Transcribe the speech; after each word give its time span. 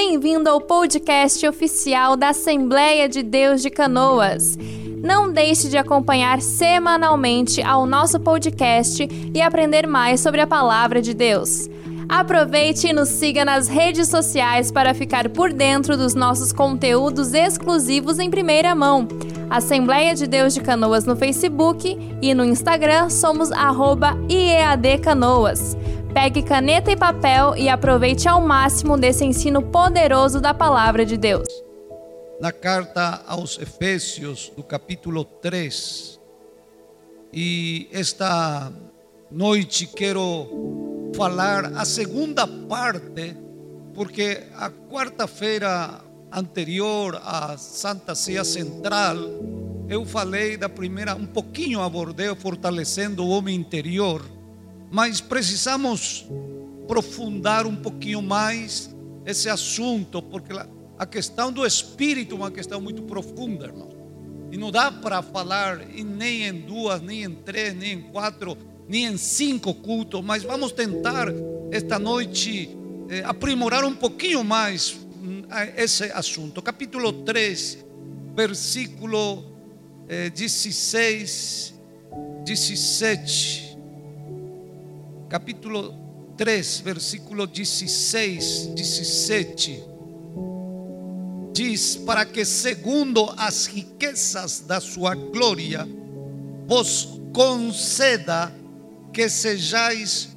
Bem-vindo 0.00 0.48
ao 0.48 0.60
podcast 0.60 1.44
oficial 1.44 2.16
da 2.16 2.28
Assembleia 2.28 3.08
de 3.08 3.20
Deus 3.20 3.60
de 3.60 3.68
Canoas. 3.68 4.56
Não 5.02 5.32
deixe 5.32 5.68
de 5.68 5.76
acompanhar 5.76 6.40
semanalmente 6.40 7.60
ao 7.60 7.84
nosso 7.84 8.20
podcast 8.20 9.08
e 9.34 9.42
aprender 9.42 9.88
mais 9.88 10.20
sobre 10.20 10.40
a 10.40 10.46
palavra 10.46 11.02
de 11.02 11.12
Deus. 11.12 11.68
Aproveite 12.08 12.88
e 12.88 12.92
nos 12.92 13.10
siga 13.10 13.44
nas 13.44 13.68
redes 13.68 14.08
sociais 14.08 14.72
para 14.72 14.94
ficar 14.94 15.28
por 15.28 15.52
dentro 15.52 15.94
dos 15.94 16.14
nossos 16.14 16.54
conteúdos 16.54 17.34
exclusivos 17.34 18.18
em 18.18 18.30
primeira 18.30 18.74
mão. 18.74 19.06
Assembleia 19.50 20.14
de 20.14 20.26
Deus 20.26 20.54
de 20.54 20.62
Canoas 20.62 21.04
no 21.04 21.14
Facebook 21.14 21.98
e 22.22 22.32
no 22.32 22.46
Instagram 22.46 23.10
somos 23.10 23.50
@iadcanoas. 24.30 25.76
Pegue 26.14 26.42
caneta 26.42 26.90
e 26.90 26.96
papel 26.96 27.54
e 27.56 27.68
aproveite 27.68 28.26
ao 28.26 28.40
máximo 28.40 28.96
desse 28.96 29.26
ensino 29.26 29.60
poderoso 29.60 30.40
da 30.40 30.54
palavra 30.54 31.04
de 31.04 31.18
Deus. 31.18 31.46
Na 32.40 32.52
carta 32.52 33.22
aos 33.26 33.58
Efésios, 33.58 34.50
do 34.56 34.62
capítulo 34.62 35.24
3. 35.24 36.18
E 37.32 37.86
esta 37.92 38.72
noite 39.30 39.86
quero 39.86 40.87
falar 41.18 41.72
a 41.74 41.84
segunda 41.84 42.46
parte, 42.46 43.36
porque 43.92 44.44
a 44.54 44.70
quarta-feira 44.70 46.00
anterior 46.30 47.20
à 47.24 47.56
Santa 47.58 48.14
Ceia 48.14 48.44
Central, 48.44 49.16
eu 49.88 50.06
falei 50.06 50.56
da 50.56 50.68
primeira, 50.68 51.16
um 51.16 51.26
pouquinho 51.26 51.80
abordei 51.80 52.32
fortalecendo 52.36 53.24
o 53.24 53.30
homem 53.30 53.56
interior, 53.56 54.24
mas 54.92 55.20
precisamos 55.20 56.24
aprofundar 56.84 57.66
um 57.66 57.74
pouquinho 57.74 58.22
mais 58.22 58.88
esse 59.26 59.48
assunto, 59.48 60.22
porque 60.22 60.52
a 60.96 61.04
questão 61.04 61.50
do 61.50 61.66
espírito 61.66 62.36
é 62.36 62.38
uma 62.38 62.50
questão 62.52 62.80
muito 62.80 63.02
profunda, 63.02 63.64
irmão. 63.64 63.88
E 64.52 64.56
não 64.56 64.70
dá 64.70 64.92
para 64.92 65.20
falar 65.20 65.78
nem 65.78 66.44
em 66.44 66.60
duas, 66.60 67.02
nem 67.02 67.24
em 67.24 67.34
três, 67.34 67.74
nem 67.74 67.94
em 67.94 68.02
quatro 68.02 68.56
nem 68.88 69.04
em 69.04 69.16
cinco 69.18 69.74
cultos, 69.74 70.24
mas 70.24 70.42
vamos 70.42 70.72
tentar 70.72 71.28
esta 71.70 71.98
noite 71.98 72.76
eh, 73.10 73.22
aprimorar 73.24 73.84
um 73.84 73.94
pouquinho 73.94 74.42
mais 74.42 74.96
hum, 75.22 75.42
esse 75.76 76.04
assunto. 76.04 76.62
Capítulo 76.62 77.12
3, 77.12 77.84
versículo 78.34 79.44
eh, 80.08 80.30
16, 80.30 81.74
17. 82.44 83.78
Capítulo 85.28 85.94
3, 86.38 86.80
versículo 86.80 87.46
16, 87.46 88.68
17. 88.68 89.82
Diz: 91.52 91.96
Para 91.96 92.24
que, 92.24 92.44
segundo 92.46 93.28
as 93.36 93.66
riquezas 93.66 94.60
da 94.60 94.80
sua 94.80 95.14
glória, 95.14 95.86
vos 96.66 97.20
conceda 97.34 98.57
que 99.18 99.28
sejais 99.28 100.28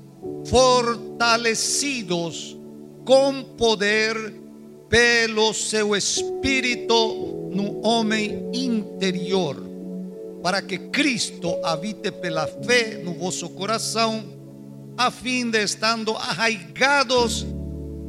fortalecidos 0.47 2.57
com 3.05 3.43
poder 3.55 4.33
pelo 4.89 5.53
seu 5.53 5.95
espírito 5.95 7.51
no 7.53 7.85
homem 7.85 8.49
interior, 8.51 9.63
para 10.41 10.63
que 10.63 10.79
Cristo 10.79 11.63
habite 11.63 12.11
pela 12.11 12.47
fé 12.47 12.99
no 13.03 13.13
vosso 13.13 13.49
coração, 13.49 14.23
a 14.97 15.11
fim 15.11 15.51
de 15.51 15.63
estando 15.63 16.15
arraigados 16.15 17.45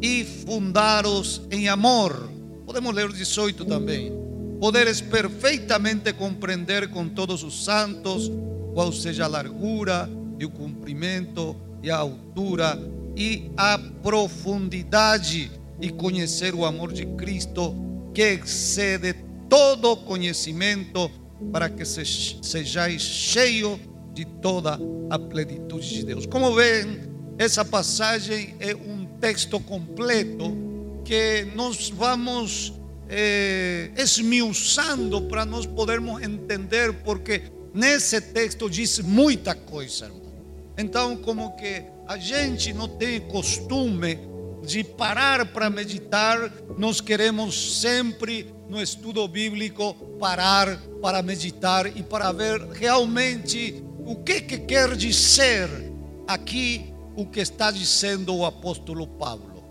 e 0.01 0.25
fundados 0.25 1.43
em 1.51 1.69
amor. 1.69 2.31
Podemos 2.65 2.95
ler 2.95 3.11
o 3.11 3.13
18 3.13 3.67
também. 3.67 4.11
Poderes 4.59 5.03
perfeitamente 5.03 6.15
compreender 6.15 6.89
com 6.89 7.11
todos 7.11 7.43
os 7.43 7.63
santos 7.63 8.33
qual 8.73 8.91
seja 8.91 9.27
a 9.27 9.29
largura, 9.29 10.09
e 10.43 10.45
o 10.45 10.51
comprimento 10.51 11.57
e 11.83 11.91
a 11.91 11.99
altura 11.99 12.77
e 13.17 13.51
a 13.57 13.79
profundidade 13.79 15.53
e 15.81 15.89
conhecer 15.89 16.53
o 16.53 16.65
amor 16.65 16.93
de 16.93 17.07
Cristo 17.07 17.75
que 18.13 18.23
excede 18.23 19.15
todo 19.49 19.97
conhecimento 19.99 21.09
para 21.53 21.69
que 21.69 21.85
sejais 21.85 23.03
cheio 23.03 23.79
de 24.13 24.25
toda 24.25 24.79
a 25.11 25.19
plenitude 25.19 25.89
de 25.89 26.05
Deus. 26.05 26.27
Como 26.27 26.55
vêem, 26.55 27.03
essa 27.39 27.65
passagem 27.65 28.57
é 28.59 28.75
um 28.75 29.07
texto 29.21 29.61
completo 29.61 30.57
que 31.05 31.47
nós 31.55 31.89
vamos 31.89 32.73
eh, 33.09 33.91
esmiuçando 33.97 35.23
para 35.23 35.45
nós 35.45 35.67
podermos 35.67 36.21
entender, 36.23 36.93
porque 37.05 37.43
nesse 37.73 38.21
texto 38.21 38.69
diz 38.69 38.99
muita 38.99 39.55
coisa, 39.55 40.07
irmão. 40.07 40.22
Então, 40.83 41.17
como 41.17 41.55
que 41.55 41.85
a 42.09 42.19
gente 42.19 42.73
não 42.73 42.89
tem 42.89 43.21
costume 43.21 44.19
de 44.65 44.83
parar 44.83 45.47
para 45.47 45.71
meditar, 45.71 46.53
nós 46.77 47.01
queremos 47.01 47.81
sempre 47.81 48.53
no 48.69 48.83
estudo 48.83 49.27
bíblico 49.29 49.95
parar 50.19 50.77
para 51.01 51.23
meditar 51.23 51.87
e 51.97 52.03
para 52.03 52.33
ver 52.33 52.61
realmente 52.73 53.81
o 54.05 54.17
que, 54.17 54.41
que 54.41 54.59
quer 54.59 54.97
dizer 54.97 55.69
aqui 56.27 56.93
o 57.15 57.27
que 57.27 57.39
está 57.39 57.71
dizendo 57.71 58.35
o 58.35 58.45
apóstolo 58.45 59.07
Paulo. 59.07 59.63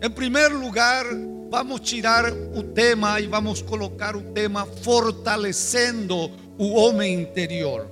Em 0.00 0.08
primeiro 0.08 0.58
lugar, 0.58 1.04
vamos 1.50 1.80
tirar 1.80 2.32
o 2.32 2.62
tema 2.62 3.20
e 3.20 3.26
vamos 3.26 3.60
colocar 3.60 4.16
o 4.16 4.32
tema 4.32 4.64
fortalecendo 4.64 6.30
o 6.58 6.74
homem 6.74 7.20
interior. 7.20 7.88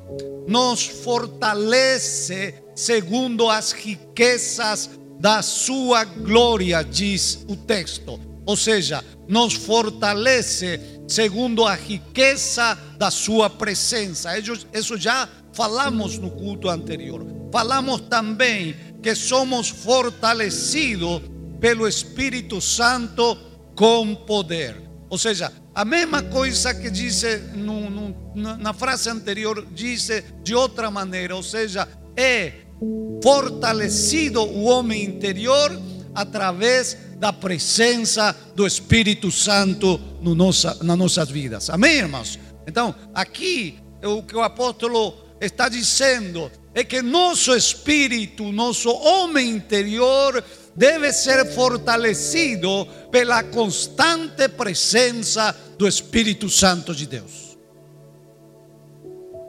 Nos 0.47 0.87
fortalece 0.87 2.55
segundo 2.75 3.49
as 3.49 3.73
riquezas 3.73 4.91
da 5.19 5.41
sua 5.43 6.05
glória, 6.05 6.83
diz 6.83 7.45
o 7.49 7.57
texto. 7.57 8.19
Ou 8.45 8.57
seja, 8.57 9.05
nos 9.29 9.55
fortalece 9.55 10.81
segundo 11.07 11.65
a 11.65 11.75
riqueza 11.75 12.77
da 12.99 13.11
sua 13.11 13.49
presença. 13.49 14.31
Isso 14.73 14.97
já 14.97 15.29
falamos 15.53 16.19
no 16.19 16.31
culto 16.31 16.69
anterior. 16.69 17.25
Falamos 17.53 18.01
também 18.03 18.75
que 19.03 19.15
somos 19.15 19.69
fortalecidos 19.69 21.23
pelo 21.61 21.87
Espírito 21.87 22.61
Santo 22.61 23.37
com 23.77 24.15
poder. 24.15 24.92
Ou 25.13 25.19
seja, 25.19 25.53
a 25.75 25.85
mesma 25.85 26.23
coisa 26.23 26.73
que 26.73 26.89
disse 26.89 27.37
no, 27.55 27.91
no, 27.91 28.17
na 28.35 28.73
frase 28.73 29.11
anterior, 29.11 29.67
disse 29.71 30.25
de 30.43 30.55
outra 30.55 30.91
maneira, 30.91 31.37
ou 31.37 31.43
seja, 31.43 31.87
é 32.17 32.53
fortalecido 33.23 34.41
o 34.41 34.63
homem 34.63 35.05
interior 35.05 35.71
através 36.15 36.97
da 37.19 37.31
presença 37.31 38.35
do 38.57 38.67
Espírito 38.67 39.31
Santo 39.31 40.01
no 40.23 40.35
nossa, 40.35 40.79
nas 40.83 40.97
nossas 40.97 41.29
vidas. 41.29 41.69
Amém, 41.69 41.99
irmãos? 41.99 42.39
Então, 42.67 42.95
aqui 43.13 43.79
o 44.03 44.23
que 44.23 44.35
o 44.35 44.41
apóstolo 44.41 45.13
está 45.39 45.69
dizendo 45.69 46.51
é 46.75 46.83
que 46.83 47.03
nosso 47.03 47.55
espírito, 47.55 48.51
nosso 48.51 48.89
homem 48.91 49.51
interior, 49.51 50.43
deve 50.75 51.13
ser 51.13 51.45
fortalecido 51.53 52.87
pela 53.11 53.43
constante 53.45 54.49
presença 54.49 55.55
do 55.77 55.87
Espírito 55.87 56.49
Santo 56.49 56.95
de 56.95 57.07
Deus. 57.07 57.59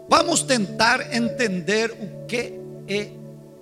Vamos 0.09 0.43
tentar 0.43 1.15
entender 1.15 1.91
o 1.91 2.25
que 2.27 2.53
é 2.87 3.09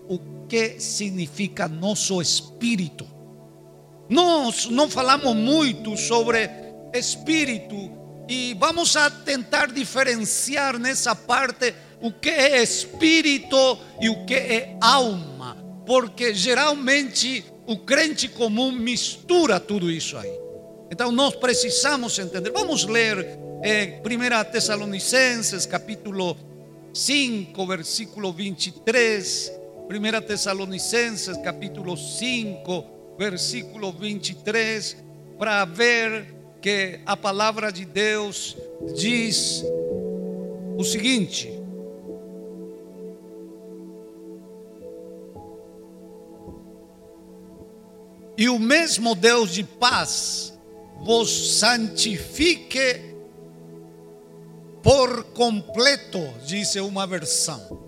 o 0.10 0.48
que 0.48 0.80
significa 0.80 1.68
nosso 1.68 2.22
espírito. 2.22 3.08
Nós 4.10 4.66
não 4.66 4.90
falamos 4.90 5.34
muito 5.36 5.96
sobre 5.96 6.50
espírito 6.94 7.92
e 8.28 8.54
vamos 8.60 8.96
a 8.96 9.10
tentar 9.10 9.68
diferenciar 9.72 10.78
nessa 10.78 11.16
parte 11.16 11.74
o 12.02 12.12
que 12.12 12.30
é 12.30 12.62
espírito 12.62 13.78
e 14.02 14.10
o 14.10 14.26
que 14.26 14.34
é 14.34 14.78
alma, 14.82 15.31
porque 15.92 16.34
geralmente 16.34 17.44
o 17.68 17.80
crente 17.80 18.30
comum 18.30 18.72
mistura 18.72 19.60
tudo 19.60 19.92
isso 19.92 20.18
aí. 20.18 20.32
Então 20.90 21.12
nós 21.12 21.36
precisamos 21.36 22.18
entender. 22.18 22.50
Vamos 22.50 22.86
ler 22.86 23.38
eh, 23.62 24.02
1 24.02 24.52
Tessalonicenses, 24.54 25.66
capítulo 25.66 26.38
5, 26.94 27.68
versículo 27.68 28.32
23. 28.32 29.52
1 29.90 30.22
Tessalonicenses, 30.26 31.36
capítulo 31.44 31.98
5, 31.98 33.16
versículo 33.20 33.92
23, 33.92 34.96
para 35.38 35.66
ver 35.66 36.34
que 36.62 37.02
a 37.06 37.18
palavra 37.18 37.70
de 37.70 37.84
Deus 37.84 38.56
diz 38.96 39.62
o 40.78 40.86
seguinte: 40.86 41.61
E 48.42 48.50
o 48.50 48.58
mesmo 48.58 49.14
Deus 49.14 49.52
de 49.52 49.64
paz 49.64 50.52
vos 51.04 51.60
santifique 51.60 53.14
por 54.82 55.26
completo, 55.26 56.18
diz 56.44 56.74
uma 56.78 57.06
versão. 57.06 57.80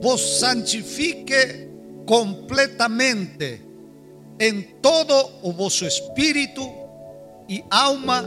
Vos 0.00 0.38
santifique 0.38 1.68
completamente 2.06 3.60
em 4.40 4.62
todo 4.80 5.12
o 5.42 5.52
vosso 5.52 5.84
espírito 5.84 6.62
e 7.46 7.62
alma 7.68 8.24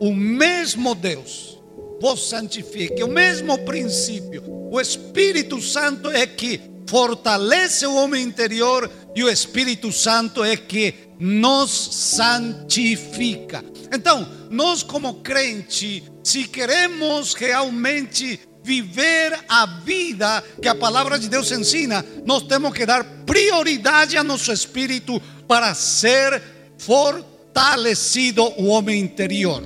O 0.00 0.12
mesmo 0.12 0.96
Deus 0.96 1.62
vos 2.00 2.28
santifique, 2.28 3.04
o 3.04 3.08
mesmo 3.08 3.56
princípio. 3.64 4.42
O 4.70 4.80
Espírito 4.80 5.62
Santo 5.62 6.10
é 6.10 6.26
que 6.26 6.60
fortalece 6.88 7.86
o 7.86 7.94
homem 7.94 8.24
interior 8.24 8.90
e 9.14 9.22
o 9.22 9.28
Espírito 9.28 9.92
Santo 9.92 10.42
é 10.42 10.56
que 10.56 10.94
nos 11.20 11.70
santifica. 11.70 13.64
Então, 13.92 14.28
nós 14.50 14.82
como 14.82 15.14
crente, 15.14 16.02
se 16.22 16.44
queremos 16.48 17.34
realmente 17.34 18.40
viver 18.68 19.32
a 19.48 19.64
vida 19.64 20.44
que 20.60 20.68
a 20.68 20.74
palavra 20.74 21.18
de 21.18 21.26
Deus 21.26 21.50
ensina, 21.50 22.04
nós 22.26 22.42
temos 22.42 22.74
que 22.74 22.84
dar 22.84 23.02
prioridade 23.24 24.18
a 24.18 24.22
nosso 24.22 24.52
espírito 24.52 25.18
para 25.46 25.72
ser 25.72 26.42
fortalecido 26.76 28.42
o 28.60 28.66
homem 28.66 29.00
interior. 29.00 29.62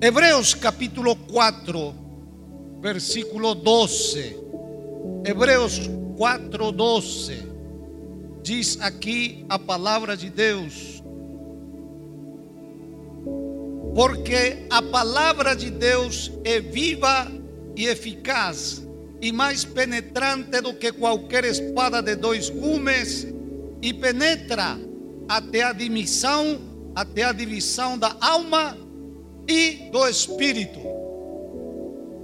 Hebreus 0.00 0.54
capítulo 0.54 1.16
4, 1.16 1.94
versículo 2.80 3.56
12. 3.56 4.36
Hebreus 5.24 5.90
4, 6.16 6.70
12. 6.70 7.48
Diz 8.44 8.80
aqui 8.80 9.44
a 9.48 9.58
palavra 9.58 10.16
de 10.16 10.30
Deus. 10.30 10.91
Porque 13.94 14.66
a 14.70 14.80
palavra 14.80 15.54
de 15.54 15.70
Deus 15.70 16.32
é 16.44 16.60
viva 16.60 17.30
e 17.76 17.86
eficaz 17.86 18.82
e 19.20 19.30
mais 19.30 19.64
penetrante 19.64 20.60
do 20.60 20.74
que 20.74 20.92
qualquer 20.92 21.44
espada 21.44 22.02
de 22.02 22.16
dois 22.16 22.50
gumes 22.50 23.26
e 23.80 23.92
penetra 23.92 24.78
até 25.28 25.62
a 25.62 25.72
divisão, 25.72 26.60
até 26.94 27.24
a 27.24 27.32
divisão 27.32 27.98
da 27.98 28.16
alma 28.20 28.76
e 29.48 29.90
do 29.92 30.08
espírito. 30.08 30.80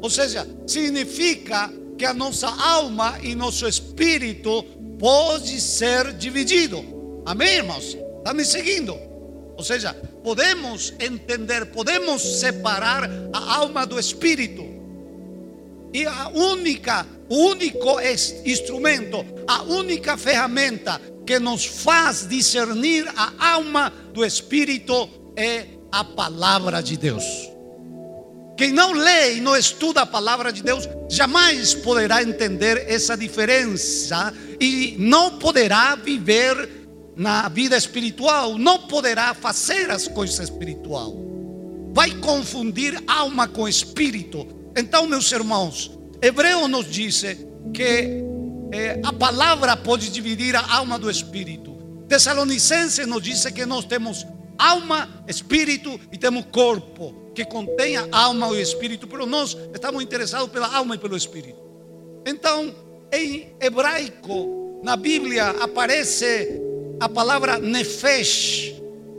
Ou 0.01 0.09
seja, 0.11 0.47
significa 0.67 1.71
que 1.97 2.05
a 2.05 2.15
nossa 2.15 2.49
alma 2.49 3.19
e 3.23 3.35
nosso 3.35 3.67
espírito 3.67 4.63
pode 4.99 5.61
ser 5.61 6.13
dividido. 6.15 6.85
Amém, 7.27 7.57
irmãos? 7.57 7.97
Está 8.19 8.33
me 8.33 8.45
seguindo? 8.45 8.97
Ou 9.57 9.65
seja, 9.65 9.95
podemos 10.29 10.93
entender, 11.01 11.65
podemos 11.73 12.21
separar 12.39 13.09
a 13.33 13.55
alma 13.55 13.87
do 13.87 13.99
espírito. 13.99 14.63
E 15.91 16.05
a 16.05 16.29
única, 16.29 17.07
o 17.31 17.47
único 17.47 17.99
instrumento, 18.45 19.25
a 19.47 19.63
única 19.63 20.19
ferramenta 20.19 21.01
que 21.27 21.39
nos 21.39 21.65
faz 21.65 22.29
discernir 22.29 23.11
a 23.17 23.53
alma 23.53 23.91
do 24.13 24.23
espírito 24.23 25.09
é 25.35 25.65
a 25.91 26.05
palavra 26.05 26.83
de 26.83 26.99
Deus. 26.99 27.25
Quem 28.55 28.71
não 28.71 28.93
lê 28.93 29.37
e 29.37 29.41
não 29.41 29.57
estuda 29.57 30.03
a 30.03 30.07
palavra 30.07 30.53
de 30.53 30.63
Deus 30.63 30.87
jamais 31.09 31.75
poderá 31.75 32.23
entender 32.23 32.85
essa 32.87 33.17
diferença 33.17 34.35
e 34.61 34.95
não 34.99 35.39
poderá 35.39 35.95
viver 35.95 36.78
na 37.19 37.49
vida 37.49 37.77
espiritual, 37.77 38.57
não 38.57 38.79
poderá 38.87 39.35
fazer 39.35 39.91
as 39.91 40.07
coisas 40.07 40.39
espiritual. 40.39 41.17
Vai 41.93 42.13
confundir 42.13 43.03
alma 43.09 43.49
com 43.49 43.69
espírito. 43.69 44.47
Então, 44.77 45.05
meus 45.09 45.33
irmãos, 45.33 45.91
Hebreu 46.23 46.69
nos 46.69 46.89
diz 46.89 47.25
que 47.75 48.23
eh, 48.73 49.01
a 49.03 49.13
palavra 49.13 49.77
pode 49.77 50.11
dividir 50.11 50.55
a 50.55 50.77
alma 50.77 50.97
do 50.97 51.11
espírito. 51.11 51.77
Tessalonicense 52.07 53.05
nos 53.05 53.21
diz 53.21 53.45
que 53.47 53.67
nós 53.67 53.85
temos 53.85 54.25
alma, 54.57 55.25
espírito 55.27 55.99
e 56.13 56.17
temos 56.17 56.45
corpo, 56.53 57.33
que 57.35 57.45
contém 57.45 57.97
a 57.97 58.07
alma 58.13 58.47
e 58.47 58.51
o 58.51 58.61
espírito, 58.61 59.09
pero 59.09 59.27
nós 59.27 59.57
estamos 59.75 60.01
interessados 60.01 60.51
pela 60.51 60.73
alma 60.73 60.95
e 60.95 60.99
pelo 60.99 61.17
espírito. 61.17 61.59
Então, 62.25 62.73
em 63.13 63.57
hebraico, 63.61 64.81
na 64.85 64.97
Bíblia 64.97 65.51
aparece 65.61 66.68
a 67.01 67.09
palavra 67.09 67.59
nefesh, 67.59 68.75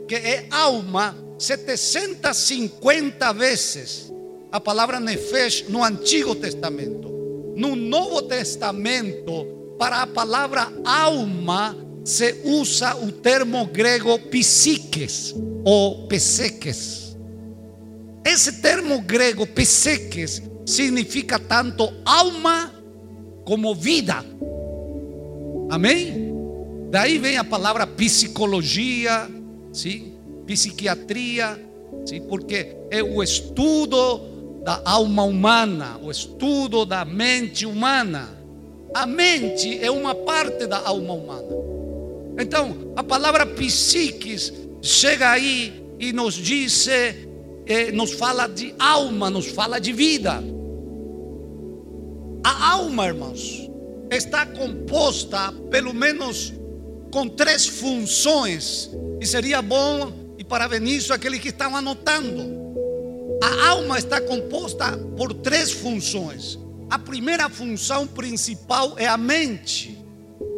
que 0.06 0.14
é 0.14 0.46
alma, 0.50 1.16
750 1.38 3.32
vezes. 3.32 4.12
A 4.52 4.60
palavra 4.60 5.00
nefesh 5.00 5.64
no 5.68 5.82
Antigo 5.82 6.34
Testamento. 6.34 7.08
No 7.56 7.76
Novo 7.76 8.22
Testamento, 8.22 9.46
para 9.78 10.02
a 10.02 10.06
palavra 10.06 10.70
alma, 10.84 11.76
se 12.04 12.40
usa 12.44 12.96
o 12.96 13.12
termo 13.12 13.66
grego 13.66 14.18
psiques 14.18 15.34
ou 15.64 16.06
pseques. 16.08 17.16
Esse 18.24 18.60
termo 18.60 19.00
grego 19.00 19.46
pseques 19.46 20.42
significa 20.66 21.38
tanto 21.38 21.92
alma 22.04 22.72
como 23.44 23.74
vida. 23.74 24.24
Amém? 25.70 26.19
Daí 26.90 27.18
vem 27.18 27.36
a 27.36 27.44
palavra 27.44 27.86
psicologia, 27.86 29.30
sim? 29.72 30.12
psiquiatria, 30.44 31.56
sim? 32.04 32.20
porque 32.22 32.76
é 32.90 33.00
o 33.00 33.22
estudo 33.22 34.20
da 34.64 34.82
alma 34.84 35.22
humana, 35.22 35.98
o 36.02 36.10
estudo 36.10 36.84
da 36.84 37.04
mente 37.04 37.64
humana. 37.64 38.28
A 38.92 39.06
mente 39.06 39.78
é 39.80 39.88
uma 39.88 40.16
parte 40.16 40.66
da 40.66 40.78
alma 40.78 41.14
humana. 41.14 41.46
Então, 42.36 42.92
a 42.96 43.04
palavra 43.04 43.46
psiquis 43.46 44.52
chega 44.82 45.30
aí 45.30 45.84
e 45.96 46.12
nos 46.12 46.34
diz, 46.34 46.88
eh, 46.88 47.92
nos 47.92 48.14
fala 48.14 48.48
de 48.48 48.74
alma, 48.80 49.30
nos 49.30 49.46
fala 49.46 49.78
de 49.78 49.92
vida. 49.92 50.42
A 52.42 52.72
alma, 52.72 53.06
irmãos, 53.06 53.70
está 54.10 54.44
composta 54.44 55.52
pelo 55.70 55.94
menos 55.94 56.52
com 57.10 57.28
três 57.28 57.66
funções. 57.66 58.90
E 59.20 59.26
seria 59.26 59.60
bom 59.60 60.34
e 60.38 60.44
parabenizo 60.44 61.12
aquele 61.12 61.38
que 61.38 61.48
estão 61.48 61.76
anotando. 61.76 62.60
A 63.42 63.68
alma 63.68 63.98
está 63.98 64.20
composta 64.20 64.96
por 65.16 65.32
três 65.34 65.72
funções. 65.72 66.58
A 66.90 66.98
primeira 66.98 67.48
função 67.48 68.06
principal 68.06 68.94
é 68.98 69.06
a 69.06 69.16
mente. 69.16 69.98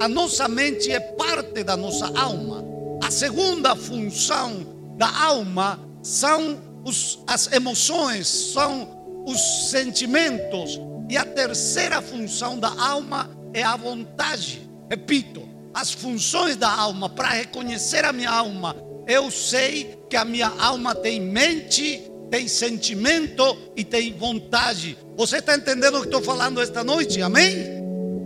A 0.01 0.09
nossa 0.09 0.49
mente 0.49 0.91
é 0.91 0.99
parte 0.99 1.63
da 1.63 1.77
nossa 1.77 2.07
alma. 2.19 2.65
A 3.03 3.11
segunda 3.11 3.77
função 3.77 4.95
da 4.97 5.09
alma 5.09 5.79
são 6.03 6.61
os, 6.85 7.21
as 7.27 7.53
emoções, 7.53 8.27
são 8.27 9.25
os 9.27 9.71
sentimentos. 9.71 10.81
E 11.09 11.17
a 11.17 11.25
terceira 11.25 12.01
função 12.01 12.59
da 12.59 12.71
alma 12.71 13.31
é 13.53 13.63
a 13.63 13.77
vontade. 13.77 14.69
Repito, 14.89 15.52
as 15.75 15.93
funções 15.93 16.57
da 16.57 16.71
alma 16.71 17.09
para 17.09 17.29
reconhecer 17.29 18.05
a 18.05 18.13
minha 18.13 18.31
alma. 18.31 18.77
Eu 19.07 19.31
sei 19.31 19.99
que 20.09 20.17
a 20.17 20.25
minha 20.25 20.49
alma 20.59 20.95
tem 20.95 21.21
mente, 21.21 22.03
tem 22.31 22.47
sentimento 22.47 23.57
e 23.77 23.85
tem 23.85 24.13
vontade. 24.13 24.97
Você 25.17 25.39
está 25.39 25.57
entendendo 25.57 25.97
o 25.97 26.01
que 26.01 26.07
estou 26.07 26.23
falando 26.23 26.61
esta 26.61 26.85
noite? 26.85 27.21
Amém? 27.21 27.57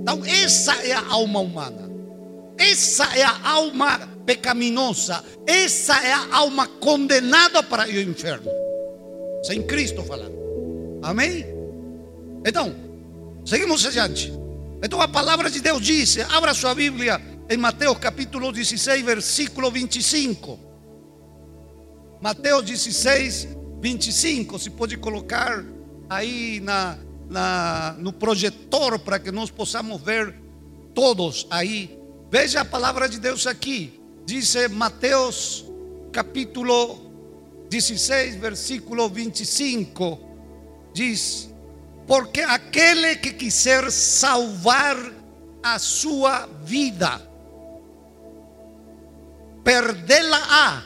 Então, 0.02 0.22
essa 0.24 0.74
é 0.86 0.92
a 0.92 1.04
alma 1.08 1.40
humana. 1.40 1.90
Essa 2.58 3.04
é 3.16 3.22
a 3.22 3.48
alma 3.48 3.98
pecaminosa. 4.24 5.22
Essa 5.46 6.04
é 6.04 6.12
a 6.12 6.36
alma 6.36 6.66
condenada 6.66 7.62
para 7.62 7.86
o 7.86 8.00
inferno. 8.00 8.50
Sem 9.42 9.62
Cristo 9.62 10.02
falando. 10.02 10.36
Amém? 11.02 11.46
Então, 12.44 12.74
seguimos 13.44 13.84
adiante. 13.84 14.32
Então 14.82 15.00
a 15.00 15.08
palavra 15.08 15.50
de 15.50 15.60
Deus 15.60 15.80
diz: 15.80 16.18
abra 16.30 16.54
sua 16.54 16.74
Bíblia 16.74 17.20
em 17.48 17.56
Mateus 17.56 17.98
capítulo 17.98 18.52
16, 18.52 19.04
versículo 19.04 19.70
25. 19.70 20.58
Mateus 22.20 22.64
16, 22.64 23.48
25. 23.80 24.58
Se 24.58 24.70
pode 24.70 24.96
colocar 24.96 25.64
aí 26.08 26.60
na, 26.60 26.98
na, 27.28 27.96
no 27.98 28.12
projetor 28.12 28.98
para 28.98 29.18
que 29.18 29.30
nós 29.30 29.50
possamos 29.50 30.00
ver 30.00 30.34
todos 30.94 31.46
aí 31.50 31.96
Veja 32.28 32.62
a 32.62 32.64
palavra 32.64 33.08
de 33.08 33.20
Deus 33.20 33.46
aqui. 33.46 34.00
Diz 34.24 34.54
Mateus 34.70 35.64
capítulo 36.12 37.00
16, 37.70 38.34
versículo 38.36 39.08
25. 39.08 40.18
Diz: 40.92 41.48
Porque 42.06 42.40
aquele 42.40 43.14
que 43.16 43.32
quiser 43.32 43.92
salvar 43.92 44.96
a 45.62 45.78
sua 45.78 46.48
vida, 46.64 47.25
perdê-la-á. 49.66 50.80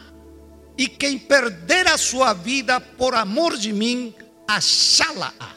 E 0.78 0.88
quem 0.88 1.18
perder 1.18 1.86
a 1.86 1.98
sua 1.98 2.32
vida 2.32 2.80
por 2.80 3.14
amor 3.14 3.58
de 3.58 3.70
mim, 3.70 4.14
achá-la-á. 4.48 5.54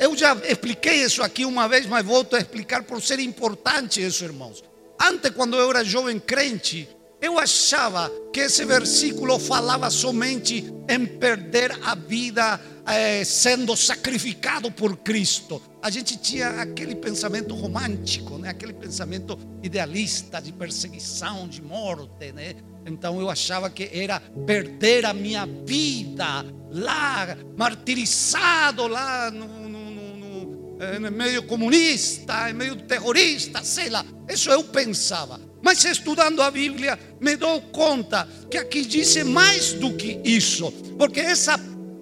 Eu 0.00 0.16
já 0.16 0.34
expliquei 0.48 1.04
isso 1.04 1.22
aqui 1.22 1.44
uma 1.44 1.68
vez, 1.68 1.86
mas 1.86 2.04
volto 2.04 2.34
a 2.34 2.40
explicar 2.40 2.82
por 2.82 3.00
ser 3.00 3.20
importante 3.20 4.04
isso, 4.04 4.24
irmãos. 4.24 4.64
Antes, 5.00 5.30
quando 5.30 5.56
eu 5.56 5.70
era 5.70 5.84
jovem 5.84 6.18
crente, 6.18 6.88
eu 7.24 7.38
achava 7.38 8.10
que 8.32 8.40
esse 8.40 8.66
versículo 8.66 9.38
falava 9.38 9.88
somente 9.88 10.70
em 10.86 11.06
perder 11.06 11.72
a 11.82 11.94
vida 11.94 12.60
eh, 12.86 13.24
sendo 13.24 13.74
sacrificado 13.74 14.70
por 14.70 14.94
Cristo. 14.98 15.60
A 15.82 15.88
gente 15.88 16.18
tinha 16.18 16.60
aquele 16.60 16.94
pensamento 16.94 17.54
romântico, 17.54 18.36
né? 18.36 18.50
aquele 18.50 18.74
pensamento 18.74 19.38
idealista 19.62 20.38
de 20.40 20.52
perseguição, 20.52 21.48
de 21.48 21.62
morte. 21.62 22.30
Né? 22.30 22.56
Então 22.84 23.18
eu 23.18 23.30
achava 23.30 23.70
que 23.70 23.88
era 23.90 24.20
perder 24.20 25.06
a 25.06 25.14
minha 25.14 25.46
vida 25.46 26.44
lá, 26.70 27.38
martirizado 27.56 28.86
lá 28.86 29.30
no, 29.30 29.66
no, 29.66 29.90
no, 29.90 30.16
no, 30.16 30.82
eh, 30.82 31.10
meio 31.10 31.42
comunista, 31.44 32.52
meio 32.52 32.76
terrorista, 32.76 33.64
sei 33.64 33.88
lá. 33.88 34.04
Isso 34.28 34.50
eu 34.50 34.62
pensava. 34.62 35.53
Mas 35.64 35.82
estudando 35.82 36.42
a 36.42 36.50
Bíblia, 36.50 36.98
me 37.18 37.36
dou 37.36 37.58
conta 37.58 38.28
que 38.50 38.58
aqui 38.58 38.84
diz 38.84 39.16
mais 39.24 39.72
do 39.72 39.94
que 39.94 40.20
isso, 40.22 40.70
porque 40.98 41.20
essa 41.20 41.58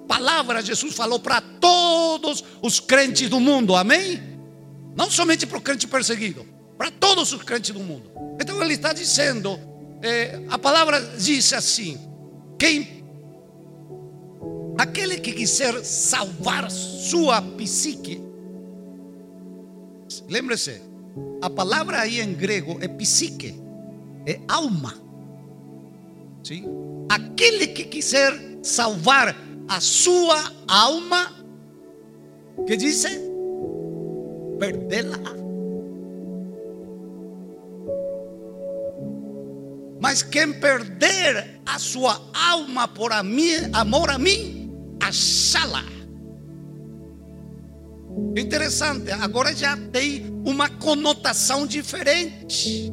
palavra 0.08 0.60
Jesus 0.60 0.92
falou 0.96 1.20
para 1.20 1.40
todos 1.40 2.42
os 2.60 2.80
crentes 2.80 3.30
do 3.30 3.38
mundo, 3.38 3.76
amém? 3.76 4.20
Não 4.96 5.08
somente 5.08 5.46
para 5.46 5.58
o 5.58 5.60
crente 5.60 5.86
perseguido, 5.86 6.44
para 6.76 6.90
todos 6.90 7.32
os 7.32 7.40
crentes 7.44 7.70
do 7.70 7.78
mundo. 7.78 8.10
Então 8.40 8.60
ele 8.60 8.74
está 8.74 8.92
dizendo, 8.92 9.56
é, 10.02 10.40
a 10.50 10.58
palavra 10.58 11.00
diz 11.16 11.52
assim: 11.52 11.96
quem 12.58 13.04
aquele 14.76 15.18
que 15.18 15.32
quiser 15.32 15.84
salvar 15.84 16.68
sua 16.68 17.40
psique, 17.40 18.20
lembre-se, 20.28 20.82
a 21.40 21.50
palavra 21.50 22.00
aí 22.00 22.20
em 22.20 22.32
grego 22.32 22.78
é 22.80 22.88
psique, 22.88 23.60
é 24.26 24.40
alma. 24.48 24.94
Sim? 26.42 26.64
Aquele 27.08 27.68
que 27.68 27.84
quiser 27.84 28.32
salvar 28.62 29.36
a 29.68 29.80
sua 29.80 30.52
alma, 30.66 31.32
que 32.66 32.76
diz? 32.76 33.04
Perdê-la. 34.58 35.18
Mas 40.00 40.22
quem 40.22 40.52
perder 40.52 41.60
a 41.64 41.78
sua 41.78 42.20
alma 42.34 42.88
por 42.88 43.12
a 43.12 43.22
amor 43.72 44.10
a 44.10 44.18
mim, 44.18 44.70
achá-la. 45.00 46.01
Interessante, 48.36 49.10
agora 49.10 49.54
já 49.54 49.76
tem 49.76 50.26
uma 50.44 50.68
conotação 50.68 51.66
diferente. 51.66 52.92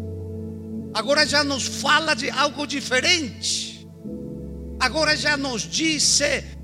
Agora 0.94 1.26
já 1.26 1.44
nos 1.44 1.66
fala 1.66 2.14
de 2.14 2.30
algo 2.30 2.66
diferente. 2.66 3.88
Agora 4.80 5.16
já 5.16 5.38
nos 5.38 5.62
diz 5.64 6.20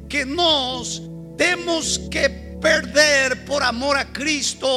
que 0.10 0.26
nós 0.26 1.02
temos 1.38 1.98
que 1.98 2.28
perder 2.62 3.46
por 3.46 3.62
amor 3.62 3.96
a 3.96 4.06
Cristo 4.06 4.68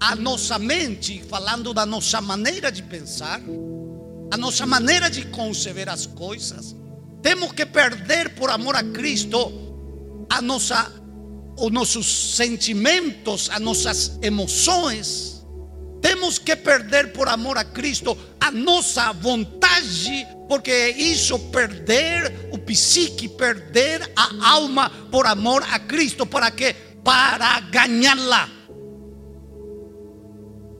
a 0.00 0.16
nossa 0.16 0.58
mente, 0.58 1.22
falando 1.28 1.74
da 1.74 1.84
nossa 1.84 2.20
maneira 2.20 2.72
de 2.72 2.82
pensar, 2.82 3.40
a 4.32 4.36
nossa 4.36 4.64
maneira 4.64 5.10
de 5.10 5.26
conceber 5.26 5.88
as 5.88 6.06
coisas. 6.06 6.74
Temos 7.22 7.52
que 7.52 7.66
perder 7.66 8.34
por 8.34 8.50
amor 8.50 8.76
a 8.76 8.82
Cristo 8.82 9.52
a 10.30 10.40
nossa 10.40 10.99
os 11.56 11.70
nossos 11.70 12.36
sentimentos, 12.36 13.50
as 13.50 13.60
nossas 13.60 14.18
emoções. 14.22 15.44
Temos 16.00 16.38
que 16.38 16.56
perder 16.56 17.12
por 17.12 17.28
amor 17.28 17.58
a 17.58 17.64
Cristo 17.64 18.16
a 18.40 18.50
nossa 18.50 19.12
vontade, 19.12 20.26
porque 20.48 20.88
isso 20.96 21.38
perder 21.50 22.48
o 22.52 22.58
psique, 22.58 23.28
perder 23.28 24.10
a 24.16 24.50
alma 24.52 24.90
por 25.10 25.26
amor 25.26 25.62
a 25.70 25.78
Cristo, 25.78 26.24
para 26.24 26.50
quê? 26.50 26.74
Para 27.04 27.60
ganhá-la. 27.60 28.48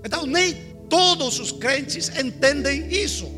Então, 0.05 0.25
nem 0.25 0.55
todos 0.89 1.39
os 1.39 1.53
crentes 1.53 2.11
entendem 2.19 2.89
isso. 2.91 3.29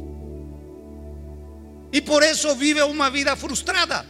E 1.92 2.00
por 2.00 2.22
isso 2.22 2.54
vivem 2.54 2.84
uma 2.84 3.10
vida 3.10 3.36
frustrada, 3.36 4.06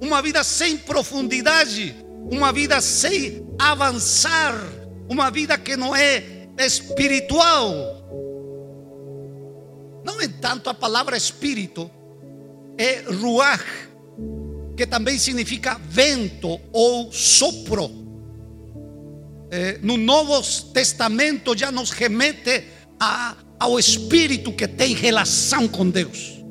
uma 0.00 0.22
vida 0.22 0.44
sem 0.44 0.76
profundidade, 0.76 2.03
uma 2.30 2.52
vida 2.52 2.80
sem 2.80 3.46
avançar, 3.58 4.54
uma 5.08 5.30
vida 5.30 5.56
que 5.58 5.76
não 5.76 5.94
é 5.94 6.48
espiritual. 6.58 7.68
No 10.04 10.20
entanto, 10.22 10.68
a 10.68 10.74
palavra 10.74 11.16
espírito 11.16 11.90
é 12.76 13.02
ruach, 13.02 13.64
que 14.76 14.86
também 14.86 15.18
significa 15.18 15.80
vento 15.88 16.60
ou 16.72 17.12
sopro. 17.12 17.90
É, 19.50 19.78
no 19.82 19.96
Novo 19.96 20.42
Testamento 20.72 21.56
já 21.56 21.70
nos 21.70 21.90
remete 21.90 22.64
a, 22.98 23.36
ao 23.58 23.78
espírito 23.78 24.52
que 24.52 24.66
tem 24.66 24.94
relação 24.94 25.68
com 25.68 25.88
Deus. 25.88 26.42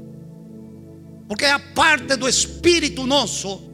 Porque 1.28 1.46
é 1.46 1.52
a 1.52 1.60
parte 1.60 2.16
do 2.16 2.28
espírito 2.28 3.06
nosso 3.06 3.73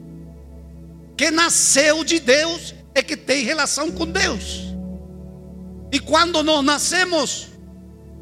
que 1.20 1.30
nasceu 1.32 2.02
de 2.06 2.18
Deus 2.18 2.74
é 2.96 3.04
que 3.04 3.18
tem 3.18 3.44
relação 3.44 3.92
com 3.92 4.06
Deus. 4.06 4.62
E 5.92 6.00
quando 6.00 6.42
nós 6.42 6.64
nascemos, 6.64 7.50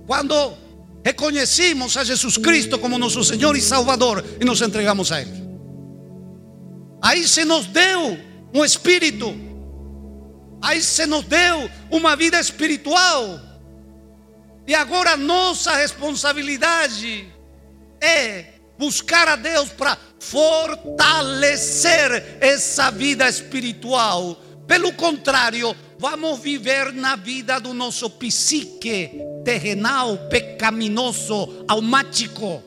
quando 0.07 0.57
reconhecemos 1.05 1.95
a 1.95 2.03
Jesus 2.03 2.37
Cristo 2.37 2.79
como 2.79 2.97
nosso 2.97 3.23
Senhor 3.23 3.55
e 3.55 3.61
Salvador 3.61 4.25
e 4.41 4.43
nos 4.43 4.63
entregamos 4.63 5.11
a 5.11 5.21
Ele, 5.21 5.47
aí 6.99 7.27
se 7.27 7.45
nos 7.45 7.67
deu 7.67 8.17
um 8.51 8.65
espírito, 8.65 9.31
aí 10.59 10.81
se 10.81 11.05
nos 11.05 11.23
deu 11.25 11.69
uma 11.91 12.15
vida 12.15 12.39
espiritual, 12.39 13.39
e 14.65 14.73
agora 14.73 15.15
nossa 15.15 15.75
responsabilidade 15.75 17.31
é 18.01 18.56
buscar 18.77 19.27
a 19.27 19.36
Deus 19.36 19.69
para 19.69 19.98
fortalecer 20.19 21.67
essa 22.39 22.91
vida 22.91 23.27
espiritual. 23.27 24.38
Pelo 24.67 24.93
contrário, 24.93 25.75
vamos 25.98 26.39
viver 26.39 26.93
na 26.93 27.15
vida 27.15 27.60
do 27.60 27.74
nosso 27.74 28.10
psique 28.10 29.12
terrenal, 29.43 30.17
pecaminoso, 30.29 31.65
almático. 31.67 32.62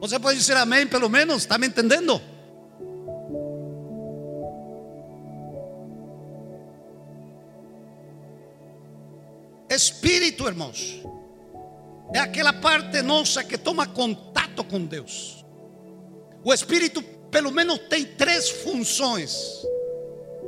Você 0.00 0.18
pode 0.18 0.38
dizer 0.38 0.56
amém, 0.56 0.86
pelo 0.86 1.08
menos? 1.08 1.42
Está 1.42 1.56
me 1.56 1.66
entendendo? 1.66 2.20
Espírito, 9.70 10.46
irmãos, 10.46 11.02
é 12.12 12.18
aquela 12.18 12.52
parte 12.52 13.00
nossa 13.02 13.42
que 13.42 13.56
toma 13.56 13.86
contato 13.86 14.64
com 14.64 14.84
Deus. 14.84 15.44
O 16.44 16.52
Espírito, 16.52 17.02
pelo 17.30 17.50
menos, 17.50 17.78
tem 17.88 18.04
três 18.04 18.50
funções. 18.50 19.64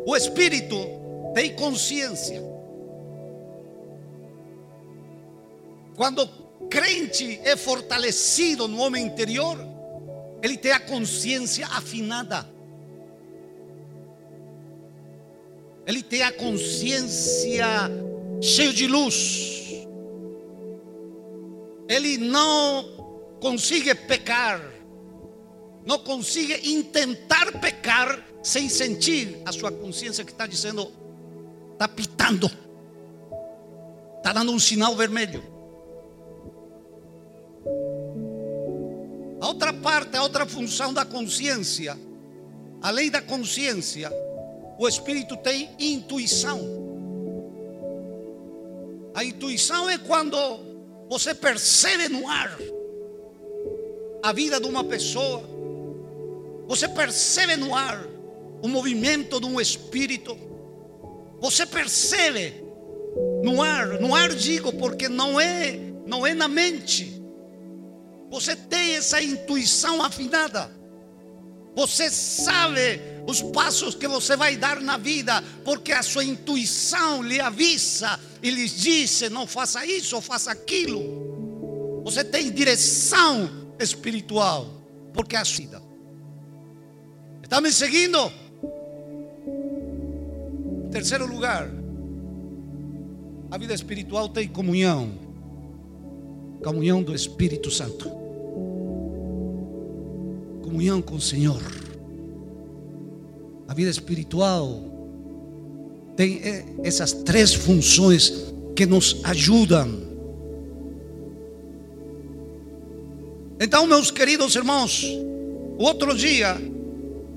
O 0.06 0.16
Espírito 0.16 0.76
tem 1.34 1.54
consciência. 1.54 2.42
Quando 5.96 6.28
o 6.60 6.66
crente 6.68 7.40
é 7.44 7.56
fortalecido 7.56 8.66
no 8.66 8.78
homem 8.78 9.06
interior, 9.06 9.58
ele 10.42 10.58
tem 10.58 10.72
a 10.72 10.80
consciência 10.80 11.66
afinada. 11.66 12.46
Ele 15.86 16.02
tem 16.02 16.22
a 16.22 16.32
consciência 16.32 17.66
cheia 18.42 18.72
de 18.72 18.86
luz 18.86 19.63
ele 21.88 22.18
não 22.18 23.36
consegue 23.40 23.94
pecar, 23.94 24.60
não 25.84 25.98
consegue 25.98 26.70
intentar 26.70 27.52
pecar 27.60 28.24
sem 28.42 28.68
sentir 28.68 29.40
a 29.44 29.52
sua 29.52 29.70
consciência 29.70 30.24
que 30.24 30.32
está 30.32 30.46
dizendo, 30.46 30.90
está 31.72 31.88
pitando. 31.88 32.50
Está 34.18 34.32
dando 34.32 34.52
um 34.52 34.58
sinal 34.58 34.96
vermelho. 34.96 35.42
A 39.40 39.48
outra 39.48 39.74
parte, 39.74 40.16
a 40.16 40.22
outra 40.22 40.46
função 40.46 40.94
da 40.94 41.04
consciência, 41.04 41.98
além 42.80 43.10
da 43.10 43.20
consciência, 43.20 44.10
o 44.78 44.88
espírito 44.88 45.36
tem 45.36 45.70
intuição. 45.78 46.58
A 49.14 49.22
intuição 49.22 49.88
é 49.90 49.98
quando 49.98 50.36
você 51.08 51.34
percebe 51.34 52.08
no 52.08 52.28
ar 52.28 52.58
a 54.22 54.32
vida 54.32 54.58
de 54.58 54.66
uma 54.66 54.84
pessoa, 54.84 55.42
você 56.66 56.88
percebe 56.88 57.56
no 57.56 57.74
ar 57.74 58.06
o 58.62 58.68
movimento 58.68 59.38
de 59.38 59.46
um 59.46 59.60
espírito, 59.60 60.36
você 61.40 61.66
percebe 61.66 62.64
no 63.42 63.62
ar, 63.62 64.00
no 64.00 64.14
ar 64.14 64.30
digo 64.30 64.72
porque 64.72 65.08
não 65.08 65.38
é, 65.38 65.78
não 66.06 66.26
é 66.26 66.32
na 66.32 66.48
mente. 66.48 67.22
Você 68.30 68.56
tem 68.56 68.96
essa 68.96 69.22
intuição 69.22 70.02
afinada. 70.02 70.70
Você 71.76 72.10
sabe 72.10 73.00
os 73.26 73.42
passos 73.42 73.94
que 73.94 74.06
você 74.06 74.36
vai 74.36 74.56
dar 74.56 74.80
na 74.80 74.96
vida, 74.96 75.42
porque 75.64 75.92
a 75.92 76.02
sua 76.02 76.24
intuição 76.24 77.22
lhe 77.22 77.40
avisa 77.40 78.18
e 78.42 78.50
lhe 78.50 78.68
diz: 78.68 79.22
não 79.30 79.46
faça 79.46 79.84
isso 79.86 80.20
faça 80.20 80.50
aquilo. 80.50 82.02
Você 82.04 82.22
tem 82.22 82.50
direção 82.50 83.50
espiritual, 83.78 84.68
porque 85.12 85.36
é 85.36 85.38
a 85.38 85.42
vida. 85.42 85.82
Está 87.42 87.60
me 87.60 87.72
seguindo? 87.72 88.32
Em 90.86 90.90
terceiro 90.90 91.26
lugar, 91.26 91.68
a 93.50 93.58
vida 93.58 93.74
espiritual 93.74 94.28
tem 94.28 94.46
comunhão 94.46 95.24
comunhão 96.64 97.02
do 97.02 97.14
Espírito 97.14 97.70
Santo, 97.70 98.08
comunhão 100.62 101.02
com 101.02 101.16
o 101.16 101.20
Senhor. 101.20 101.60
A 103.66 103.74
vida 103.74 103.90
espiritual 103.90 104.82
tem 106.16 106.40
essas 106.82 107.12
três 107.12 107.54
funções 107.54 108.52
que 108.76 108.86
nos 108.86 109.20
ajudam. 109.24 110.02
Então, 113.60 113.86
meus 113.86 114.10
queridos 114.10 114.54
irmãos, 114.54 115.04
outro 115.78 116.14
dia 116.16 116.56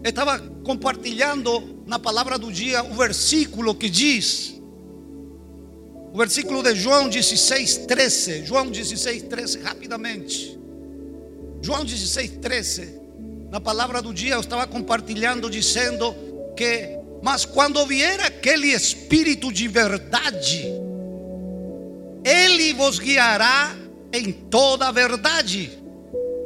estava 0.04 0.40
compartilhando 0.64 1.78
na 1.86 1.98
palavra 1.98 2.38
do 2.38 2.52
dia 2.52 2.84
o 2.84 2.94
versículo 2.94 3.74
que 3.74 3.90
diz 3.90 4.58
o 6.14 6.18
versículo 6.18 6.64
de 6.64 6.74
João 6.74 7.10
16, 7.10 7.86
13. 7.86 8.46
João 8.46 8.72
16, 8.72 9.24
13, 9.24 9.60
rapidamente. 9.60 10.58
João 11.62 11.86
16, 11.86 12.32
13. 12.42 13.07
Na 13.50 13.62
palavra 13.62 14.02
do 14.02 14.14
dia 14.14 14.34
eu 14.34 14.42
estava 14.42 14.68
compartilhando, 14.68 15.50
dizendo 15.50 16.14
que, 16.56 16.98
mas 17.22 17.46
quando 17.46 17.86
vier 17.86 18.20
aquele 18.22 18.68
Espírito 18.68 19.52
de 19.52 19.68
verdade, 19.68 20.66
ele 22.24 22.74
vos 22.74 23.00
guiará 23.00 23.76
em 24.12 24.32
toda 24.32 24.88
a 24.88 24.92
verdade, 24.92 25.80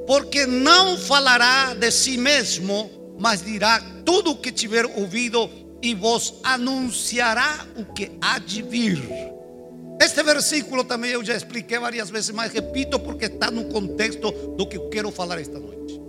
porque 0.06 0.46
não 0.46 0.98
falará 0.98 1.74
de 1.74 1.92
si 1.92 2.18
mesmo, 2.18 2.90
mas 3.18 3.42
dirá 3.42 3.82
tudo 4.06 4.32
o 4.32 4.38
que 4.38 4.52
tiver 4.52 4.86
ouvido 4.86 5.50
e 5.82 5.96
vos 5.96 6.36
anunciará 6.44 7.66
o 7.76 7.86
que 7.86 8.12
há 8.22 8.38
de 8.38 8.62
vir. 8.62 9.02
Este 10.00 10.22
versículo 10.24 10.84
também 10.84 11.12
eu 11.12 11.24
já 11.24 11.36
expliquei 11.36 11.80
várias 11.80 12.10
vezes, 12.10 12.32
mas 12.32 12.52
repito 12.52 13.00
porque 13.00 13.26
está 13.26 13.50
no 13.50 13.66
contexto 13.66 14.32
do 14.56 14.68
que 14.68 14.78
eu 14.78 14.90
quero 14.90 15.12
falar 15.12 15.40
esta 15.40 15.60
noite. 15.60 16.01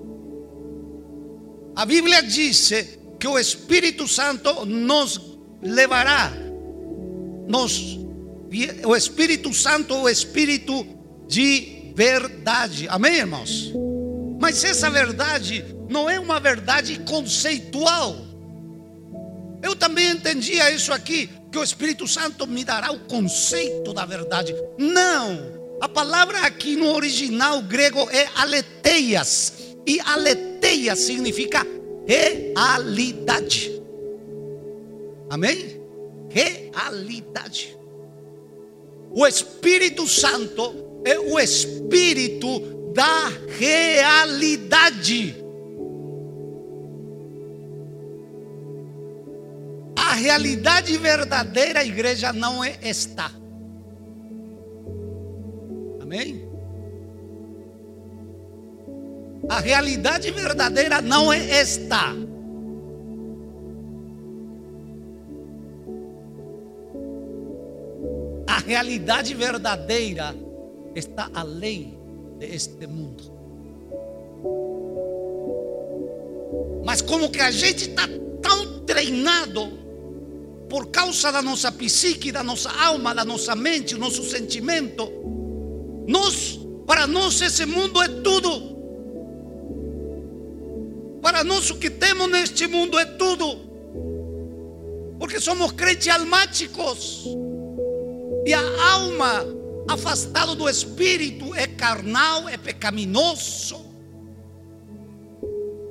A 1.75 1.87
Bíblia 1.87 2.23
diz 2.23 2.71
que 3.19 3.27
o 3.27 3.39
Espírito 3.39 4.07
Santo 4.07 4.67
nos 4.67 5.21
levará, 5.63 6.33
nos, 7.49 7.99
o 8.85 8.97
Espírito 8.97 9.55
Santo, 9.55 9.95
o 9.95 10.09
Espírito 10.09 10.87
de 11.27 11.93
verdade. 11.95 12.87
Amém, 12.89 13.19
irmãos? 13.19 13.73
Mas 14.41 14.65
essa 14.65 14.91
verdade 14.91 15.65
não 15.89 16.11
é 16.11 16.19
uma 16.19 16.41
verdade 16.41 16.99
conceitual. 17.01 18.17
Eu 19.63 19.77
também 19.77 20.11
entendia 20.11 20.71
isso 20.71 20.93
aqui 20.93 21.31
que 21.51 21.59
o 21.59 21.63
Espírito 21.63 22.09
Santo 22.09 22.47
me 22.47 22.65
dará 22.65 22.91
o 22.91 23.01
conceito 23.01 23.93
da 23.93 24.05
verdade. 24.05 24.55
Não. 24.79 25.63
A 25.81 25.89
palavra 25.89 26.41
aqui 26.41 26.77
no 26.77 26.93
original 26.95 27.63
grego 27.63 28.09
é 28.11 28.29
aleteias. 28.35 29.53
E 29.87 30.01
aleteia 30.63 30.95
significa 30.95 31.67
realidade. 32.07 33.83
Amém? 35.29 35.81
Realidade. 36.31 37.77
O 39.11 39.27
Espírito 39.27 40.07
Santo 40.07 41.03
é 41.05 41.19
o 41.19 41.39
Espírito 41.39 42.93
da 42.95 43.29
realidade. 43.59 45.37
A 49.97 50.15
realidade 50.15 50.97
verdadeira, 50.97 51.85
igreja, 51.85 52.33
não 52.33 52.63
é 52.63 52.79
esta. 52.83 53.31
Amém? 56.01 56.52
A 59.49 59.61
realidade 59.61 60.31
verdadeira 60.31 61.01
não 61.01 61.33
é 61.33 61.51
esta. 61.51 62.15
A 68.47 68.59
realidade 68.59 69.35
verdadeira 69.35 70.35
está 70.95 71.31
além 71.35 71.99
deste 72.39 72.87
mundo. 72.87 73.33
Mas 76.85 77.01
como 77.01 77.31
que 77.31 77.41
a 77.41 77.51
gente 77.51 77.91
está 77.91 78.09
tão 78.41 78.81
treinado 78.85 79.83
por 80.69 80.87
causa 80.87 81.31
da 81.31 81.43
nossa 81.43 81.71
psique, 81.71 82.33
da 82.33 82.43
nossa 82.43 82.71
alma, 82.71 83.15
da 83.15 83.27
nossa 83.27 83.55
mente, 83.55 83.95
o 83.95 83.99
nosso 83.99 84.25
sentimento. 84.25 85.07
Nós, 86.09 86.59
para 86.87 87.07
nós, 87.07 87.43
esse 87.43 87.67
mundo 87.67 88.01
é 88.01 88.09
tudo. 88.09 88.73
Para 91.23 91.45
nós, 91.45 91.71
o 91.71 91.77
que 91.77 91.89
temos 91.89 92.29
neste 92.29 92.67
mundo 92.67 92.99
é 92.99 93.05
tudo. 93.05 93.61
Porque 95.21 95.39
somos 95.39 95.71
crentes 95.71 96.09
almáticos. 96.09 97.25
E 98.45 98.53
a 98.53 98.93
alma, 98.93 99.47
afastado 99.89 100.57
do 100.57 100.69
espírito, 100.69 101.55
é 101.55 101.69
carnal, 101.69 102.49
é 102.49 102.57
pecaminoso, 102.57 103.87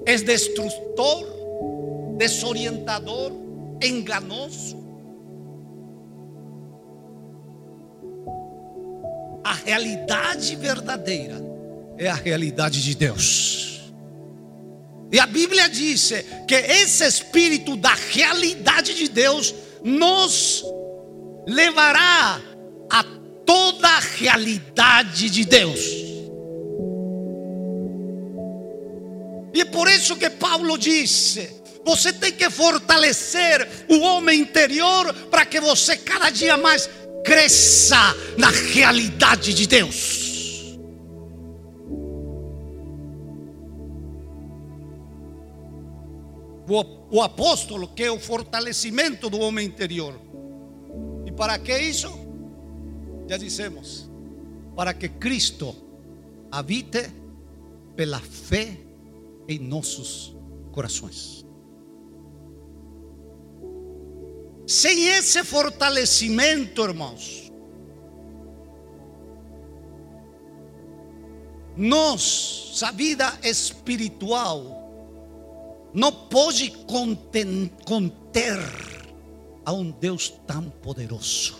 é 0.05 0.17
destrutor, 0.17 1.25
desorientador 2.17 3.31
enganoso. 3.81 4.81
A 9.45 9.53
realidade 9.53 10.57
verdadeira 10.57 11.41
é 11.97 12.09
a 12.09 12.15
realidade 12.15 12.83
de 12.83 12.95
Deus. 12.95 13.70
E 15.11 15.19
a 15.19 15.25
Bíblia 15.25 15.67
diz 15.67 16.13
que 16.47 16.55
esse 16.55 17.05
espírito 17.05 17.75
da 17.75 17.93
realidade 17.93 18.93
de 18.93 19.09
Deus 19.09 19.53
nos 19.83 20.63
levará 21.45 22.39
a 22.89 23.03
toda 23.45 23.87
a 23.89 23.99
realidade 23.99 25.29
de 25.29 25.43
Deus. 25.43 25.79
E 29.53 29.61
é 29.61 29.65
por 29.65 29.89
isso 29.89 30.15
que 30.15 30.29
Paulo 30.29 30.77
disse: 30.77 31.49
você 31.83 32.13
tem 32.13 32.31
que 32.31 32.49
fortalecer 32.49 33.67
o 33.89 33.99
homem 33.99 34.39
interior 34.39 35.13
para 35.29 35.45
que 35.45 35.59
você 35.59 35.97
cada 35.97 36.29
dia 36.29 36.55
mais 36.55 36.89
cresça 37.25 38.15
na 38.37 38.49
realidade 38.49 39.53
de 39.53 39.67
Deus. 39.67 40.20
o, 46.73 47.21
apóstolo, 47.21 47.87
que 47.87 48.03
é 48.03 48.11
o 48.11 48.19
fortalecimento 48.19 49.29
do 49.29 49.39
homem 49.39 49.67
interior. 49.67 50.19
E 51.25 51.31
para 51.31 51.57
que 51.59 51.77
isso? 51.77 52.09
Já 53.27 53.37
dissemos, 53.37 54.09
para 54.75 54.93
que 54.93 55.09
Cristo 55.09 55.75
habite 56.51 57.09
pela 57.95 58.19
fé 58.19 58.77
em 59.47 59.59
nossos 59.59 60.35
corações. 60.71 61.45
Sem 64.67 65.07
esse 65.09 65.43
fortalecimento, 65.43 66.81
irmãos, 66.81 67.51
nós, 71.75 72.81
a 72.83 72.91
vida 72.91 73.39
espiritual, 73.43 74.80
não 75.93 76.11
pode 76.11 76.71
conter, 76.71 77.47
a 79.65 79.73
um 79.73 79.91
Deus 79.91 80.29
tão 80.47 80.69
poderoso. 80.69 81.55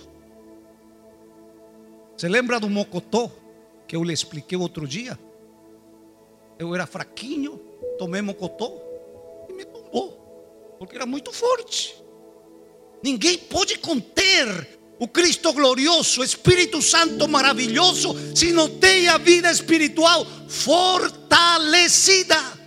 Você 2.18 2.28
lembra 2.28 2.60
do 2.60 2.70
mocotó 2.70 3.32
que 3.88 3.96
eu 3.96 4.04
lhe 4.04 4.14
expliquei 4.14 4.58
outro 4.58 4.88
dia? 4.88 5.18
Eu 6.58 6.74
era 6.74 6.86
fraquinho, 6.86 7.60
tomei 7.98 8.22
mocotó 8.22 8.72
e 9.50 9.54
me 9.54 9.66
tombou, 9.66 10.76
porque 10.78 10.96
era 10.96 11.06
muito 11.06 11.32
forte. 11.32 12.02
Ninguém 13.04 13.38
pode 13.38 13.78
conter 13.80 14.80
o 15.00 15.08
Cristo 15.08 15.52
glorioso, 15.52 16.24
Espírito 16.24 16.82
Santo 16.82 17.28
maravilhoso, 17.28 18.16
se 18.36 18.54
não 18.54 18.70
tem 18.70 19.08
a 19.08 19.18
vida 19.18 19.52
espiritual 19.52 20.26
fortalecida. 20.48 22.61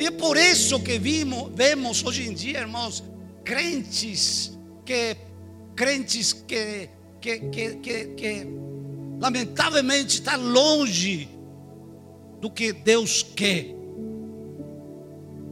E 0.00 0.06
é 0.06 0.10
por 0.10 0.38
isso 0.38 0.80
que 0.80 0.98
vimos, 0.98 1.50
vemos 1.54 2.02
hoje 2.02 2.26
em 2.26 2.32
dia, 2.32 2.60
irmãos, 2.60 3.04
crentes 3.44 4.58
que 4.84 5.14
crentes 5.76 6.32
que, 6.32 6.88
que, 7.20 7.38
que, 7.38 7.74
que, 7.76 8.04
que 8.14 8.46
lamentavelmente 9.20 10.20
está 10.20 10.36
longe 10.36 11.28
do 12.40 12.50
que 12.50 12.72
Deus 12.72 13.22
quer. 13.36 13.66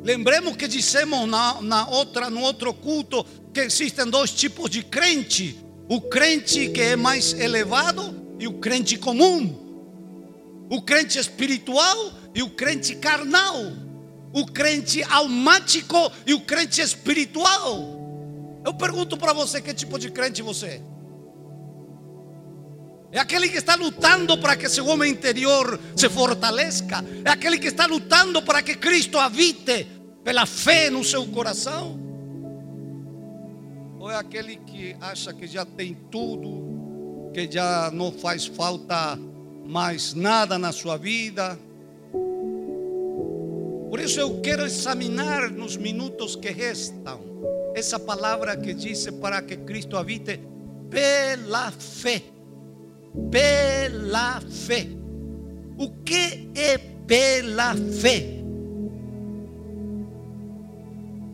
Lembremos 0.03 0.57
que 0.57 0.67
dissemos 0.67 1.29
na, 1.29 1.61
na 1.61 1.89
outra, 1.89 2.31
no 2.31 2.41
outro 2.41 2.73
culto 2.73 3.27
que 3.53 3.61
existem 3.61 4.07
dois 4.07 4.31
tipos 4.31 4.71
de 4.71 4.83
crente: 4.83 5.63
o 5.89 6.01
crente 6.01 6.71
que 6.71 6.81
é 6.81 6.97
mais 6.97 7.35
elevado 7.35 8.35
e 8.39 8.47
o 8.47 8.55
crente 8.55 8.97
comum, 8.97 10.67
o 10.71 10.81
crente 10.81 11.19
espiritual 11.19 12.13
e 12.35 12.43
o 12.43 12.49
crente 12.49 12.97
carnal, 12.97 13.88
o 14.33 14.47
crente 14.47 15.03
almático 15.05 16.11
e 16.27 16.35
o 16.35 16.41
crente 16.41 16.81
espiritual. 16.81 17.99
Eu 18.65 18.75
pergunto 18.75 19.17
para 19.17 19.33
você: 19.33 19.61
que 19.61 19.73
tipo 19.73 19.99
de 19.99 20.11
crente 20.11 20.43
você 20.43 20.67
é? 20.67 20.83
É 23.11 23.19
aquele 23.19 23.49
que 23.49 23.57
está 23.57 23.75
lutando 23.75 24.37
para 24.37 24.55
que 24.55 24.69
seu 24.69 24.87
homem 24.87 25.11
interior 25.11 25.81
se 25.97 26.09
fortaleça. 26.11 26.85
É 27.25 27.31
aquele 27.31 27.59
que 27.59 27.69
está 27.69 27.87
lutando 27.87 28.43
para 28.43 28.63
que 28.63 28.75
Cristo 28.75 29.19
habite 29.19 29.87
pela 30.23 30.45
fé 30.45 30.91
no 30.91 31.03
seu 31.03 31.27
coração. 31.29 31.99
Ou 33.99 34.11
é 34.11 34.17
aquele 34.17 34.57
que 34.57 34.95
acha 35.01 35.33
que 35.33 35.47
já 35.47 35.65
tem 35.65 35.97
tudo, 36.11 37.31
que 37.33 37.51
já 37.51 37.91
não 37.91 38.13
faz 38.13 38.47
falta 38.47 39.19
mais 39.65 40.13
nada 40.13 40.59
na 40.59 40.71
sua 40.71 40.99
vida. 40.99 41.59
Por 43.89 44.01
isso 44.01 44.21
eu 44.21 44.41
quero 44.41 44.65
examinar 44.65 45.51
nos 45.51 45.77
minutos 45.77 46.37
que 46.37 46.51
restam 46.51 47.21
essa 47.75 47.99
palavra 47.99 48.57
que 48.57 48.75
diz 48.75 49.09
para 49.21 49.41
que 49.43 49.57
Cristo 49.57 49.97
habite 49.97 50.41
pela 50.91 51.71
fé 51.71 52.23
pela 53.31 54.41
fé. 54.41 54.87
O 55.77 55.91
que 56.05 56.51
é 56.55 56.79
pela 56.79 57.75
fé? 57.75 58.39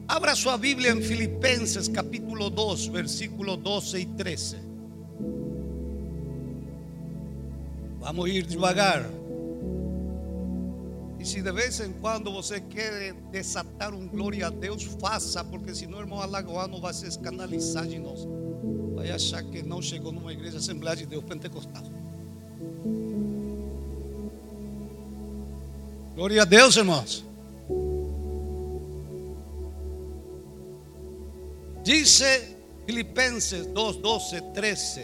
Abra 0.06 0.34
sua 0.34 0.56
Bíblia 0.56 0.92
em 0.92 1.02
Filipenses 1.02 1.88
capítulo 1.88 2.50
2, 2.50 2.86
versículo 2.86 3.56
12 3.56 3.98
e 3.98 4.06
13. 4.06 4.56
Vamos 8.00 8.30
ir 8.30 8.42
devagar. 8.42 9.08
E 11.24 11.26
se 11.26 11.40
de 11.40 11.50
vez 11.50 11.80
em 11.80 11.90
quando 11.94 12.30
você 12.30 12.60
quer 12.60 13.14
desatar 13.32 13.94
um 13.94 14.06
glória 14.06 14.48
a 14.48 14.50
Deus, 14.50 14.84
faça, 15.00 15.42
porque 15.42 15.74
senão 15.74 15.96
o 15.96 16.02
irmão 16.02 16.20
Alagoano 16.20 16.78
vai 16.78 16.92
se 16.92 17.06
escandalizar 17.08 17.86
de 17.86 17.98
nós 17.98 18.28
vai 19.04 19.10
achar 19.10 19.42
que 19.42 19.62
não 19.62 19.82
chegou 19.82 20.10
numa 20.10 20.32
igreja 20.32 20.56
Assembleia 20.56 20.96
de 20.96 21.04
Deus 21.04 21.22
Pentecostal. 21.24 21.82
Glória 26.14 26.40
a 26.40 26.44
Deus, 26.46 26.76
irmãos. 26.76 27.22
Dice 31.82 32.56
Filipenses 32.86 33.66
2, 33.66 33.96
12, 33.96 34.40
13. 34.54 35.00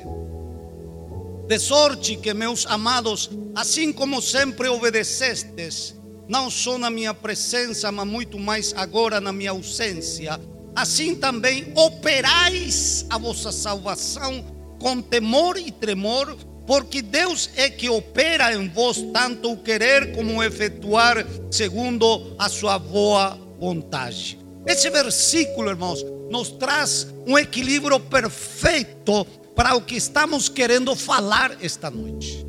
De 1.46 1.58
sorte 1.58 2.16
que, 2.16 2.32
meus 2.32 2.64
amados, 2.64 3.28
assim 3.54 3.92
como 3.92 4.22
sempre 4.22 4.68
obedecestes, 4.68 5.99
não 6.30 6.48
só 6.48 6.78
na 6.78 6.88
minha 6.90 7.12
presença, 7.12 7.90
mas 7.90 8.06
muito 8.06 8.38
mais 8.38 8.72
agora 8.76 9.20
na 9.20 9.32
minha 9.32 9.50
ausência, 9.50 10.40
assim 10.76 11.16
também 11.16 11.72
operais 11.74 13.04
a 13.10 13.18
vossa 13.18 13.50
salvação 13.50 14.44
com 14.78 15.02
temor 15.02 15.56
e 15.58 15.72
tremor, 15.72 16.36
porque 16.68 17.02
Deus 17.02 17.50
é 17.56 17.68
que 17.68 17.88
opera 17.88 18.54
em 18.54 18.68
vós 18.68 19.04
tanto 19.12 19.50
o 19.50 19.56
querer 19.56 20.14
como 20.14 20.36
o 20.36 20.42
efetuar, 20.44 21.26
segundo 21.50 22.36
a 22.38 22.48
sua 22.48 22.78
boa 22.78 23.36
vontade. 23.58 24.38
Esse 24.64 24.88
versículo, 24.88 25.68
irmãos, 25.68 26.06
nos 26.30 26.50
traz 26.50 27.08
um 27.26 27.36
equilíbrio 27.36 27.98
perfeito 27.98 29.26
para 29.56 29.74
o 29.74 29.80
que 29.80 29.96
estamos 29.96 30.48
querendo 30.48 30.94
falar 30.94 31.56
esta 31.60 31.90
noite. 31.90 32.46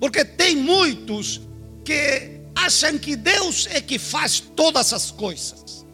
Porque 0.00 0.24
tem 0.24 0.56
muitos 0.56 1.42
que 1.86 2.40
acham 2.56 2.98
que 2.98 3.14
Deus 3.14 3.68
é 3.70 3.80
que 3.80 3.98
faz 3.98 4.40
todas 4.40 4.92
as 4.92 5.12
coisas. 5.12 5.86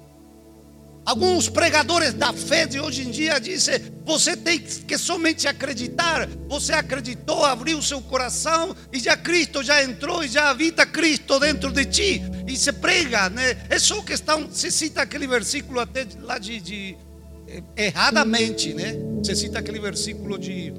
Alguns 1.05 1.49
pregadores 1.49 2.15
da 2.15 2.33
fé 2.33 2.65
de 2.65 2.81
hoje 2.81 3.03
em 3.03 3.11
dia 3.11 3.39
dizem: 3.39 3.81
você 4.07 4.37
tem 4.37 4.61
que 4.61 4.97
somente 4.97 5.47
acreditar. 5.49 6.29
Você 6.49 6.73
acreditou, 6.73 7.45
abriu 7.45 7.83
seu 7.83 8.01
coração 8.01 8.75
e 8.93 9.01
já 9.01 9.17
Cristo 9.17 9.63
já 9.63 9.83
entrou 9.83 10.25
e 10.25 10.29
já 10.29 10.49
habita 10.49 10.87
Cristo 10.87 11.39
dentro 11.41 11.73
de 11.73 11.85
ti. 11.85 12.23
E 12.47 12.57
se 12.57 12.73
prega, 12.73 13.29
né? 13.29 13.57
É 13.69 13.79
só 13.79 14.01
questão. 14.03 14.49
Se 14.51 14.71
cita 14.71 15.03
aquele 15.03 15.27
versículo 15.27 15.81
até 15.81 16.07
lá 16.21 16.39
de, 16.39 16.61
de 16.61 16.97
eh, 17.49 17.63
erradamente, 17.77 18.73
né? 18.73 18.95
Você 19.19 19.35
cita 19.35 19.59
aquele 19.59 19.81
versículo 19.81 20.39
de 20.39 20.73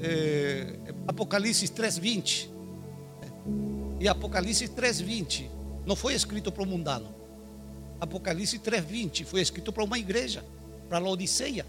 eh, 0.00 0.74
Apocalipse 1.06 1.68
3:20. 1.68 2.50
E 4.02 4.08
Apocalipse 4.08 4.66
3:20 4.66 5.48
não 5.86 5.94
foi 5.94 6.14
escrito 6.14 6.50
para 6.50 6.64
o 6.64 6.66
mundano. 6.66 7.14
Apocalipse 8.00 8.58
3:20 8.58 9.24
foi 9.24 9.40
escrito 9.40 9.72
para 9.72 9.84
uma 9.84 9.96
igreja, 9.96 10.44
para 10.88 10.98
Laodiceia, 10.98 11.64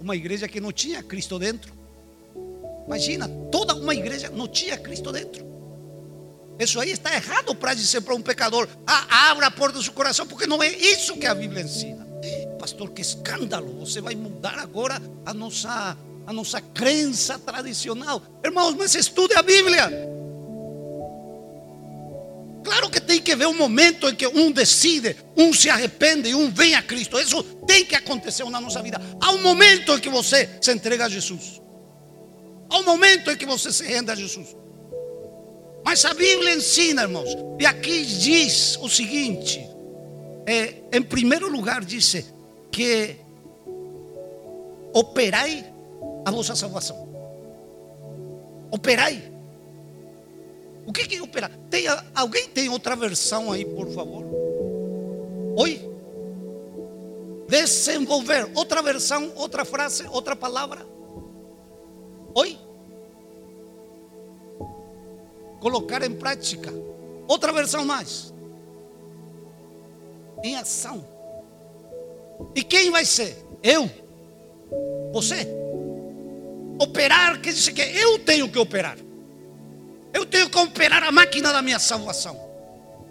uma 0.00 0.16
igreja 0.16 0.48
que 0.48 0.60
não 0.60 0.72
tinha 0.72 1.00
Cristo 1.00 1.38
dentro. 1.38 1.72
Imagina, 2.88 3.28
toda 3.52 3.76
uma 3.76 3.94
igreja 3.94 4.28
não 4.30 4.48
tinha 4.48 4.76
Cristo 4.76 5.12
dentro. 5.12 5.46
Isso 6.58 6.80
aí 6.80 6.90
está 6.90 7.14
errado 7.14 7.54
para 7.54 7.72
dizer 7.72 8.00
para 8.00 8.16
um 8.16 8.20
pecador: 8.20 8.68
ah, 8.84 9.30
abra 9.30 9.46
a 9.46 9.50
porta 9.52 9.78
do 9.78 9.84
seu 9.84 9.92
coração, 9.92 10.26
porque 10.26 10.48
não 10.48 10.60
é 10.60 10.68
isso 10.68 11.18
que 11.18 11.26
a 11.26 11.34
Bíblia 11.36 11.62
ensina. 11.62 12.04
Pastor, 12.58 12.90
que 12.90 13.00
escândalo! 13.00 13.78
Você 13.78 14.00
vai 14.00 14.16
mudar 14.16 14.58
agora 14.58 15.00
a 15.24 15.32
nossa, 15.32 15.96
a 16.26 16.32
nossa 16.32 16.60
crença 16.60 17.38
tradicional. 17.38 18.20
Irmãos, 18.44 18.74
mas 18.74 18.96
estude 18.96 19.34
a 19.34 19.42
Bíblia. 19.42 20.18
Claro 22.70 22.88
que 22.88 23.00
tem 23.00 23.20
que 23.20 23.32
haver 23.32 23.48
um 23.48 23.56
momento 23.56 24.08
em 24.08 24.14
que 24.14 24.24
um 24.28 24.52
decide, 24.52 25.16
um 25.36 25.52
se 25.52 25.68
arrepende 25.68 26.28
e 26.28 26.36
um 26.36 26.48
vem 26.48 26.76
a 26.76 26.82
Cristo. 26.82 27.18
Isso 27.18 27.42
tem 27.66 27.84
que 27.84 27.96
acontecer 27.96 28.44
na 28.44 28.60
nossa 28.60 28.80
vida. 28.80 29.00
Há 29.20 29.32
um 29.32 29.42
momento 29.42 29.92
em 29.92 29.98
que 29.98 30.08
você 30.08 30.48
se 30.62 30.72
entrega 30.72 31.06
a 31.06 31.08
Jesus. 31.08 31.60
Há 32.70 32.78
um 32.78 32.84
momento 32.84 33.28
em 33.28 33.36
que 33.36 33.44
você 33.44 33.72
se 33.72 33.82
rende 33.82 34.12
a 34.12 34.14
Jesus. 34.14 34.56
Mas 35.84 36.04
a 36.04 36.14
Bíblia 36.14 36.54
ensina, 36.54 37.02
irmãos, 37.02 37.36
e 37.58 37.66
aqui 37.66 38.04
diz 38.04 38.76
o 38.76 38.88
seguinte: 38.88 39.60
é, 40.46 40.76
em 40.92 41.02
primeiro 41.02 41.50
lugar, 41.50 41.84
diz 41.84 42.24
que 42.70 43.16
operai 44.92 45.74
a 46.24 46.30
vossa 46.30 46.54
salvação. 46.54 47.08
Operai. 48.70 49.29
O 50.86 50.92
que 50.92 51.14
é 51.14 51.22
operar? 51.22 51.50
Tem, 51.68 51.84
alguém 52.14 52.48
tem 52.48 52.68
outra 52.68 52.96
versão 52.96 53.52
aí, 53.52 53.64
por 53.64 53.88
favor? 53.90 54.24
Oi? 55.56 55.88
Desenvolver. 57.48 58.50
Outra 58.54 58.82
versão, 58.82 59.32
outra 59.36 59.64
frase, 59.64 60.06
outra 60.10 60.34
palavra? 60.34 60.86
Oi? 62.34 62.58
Colocar 65.60 66.02
em 66.02 66.14
prática. 66.14 66.72
Outra 67.28 67.52
versão 67.52 67.84
mais. 67.84 68.32
Em 70.42 70.56
ação. 70.56 71.06
E 72.54 72.62
quem 72.62 72.90
vai 72.90 73.04
ser? 73.04 73.36
Eu? 73.62 73.90
Você? 75.12 75.60
operar 76.80 77.38
quer 77.40 77.52
dizer 77.52 77.72
que 77.72 77.82
eu 77.82 78.18
tenho 78.18 78.48
que 78.48 78.58
operar. 78.58 78.96
Eu 80.12 80.26
tenho 80.26 80.50
que 80.50 80.58
operar 80.58 81.02
a 81.02 81.12
máquina 81.12 81.52
da 81.52 81.62
minha 81.62 81.78
salvação. 81.78 82.38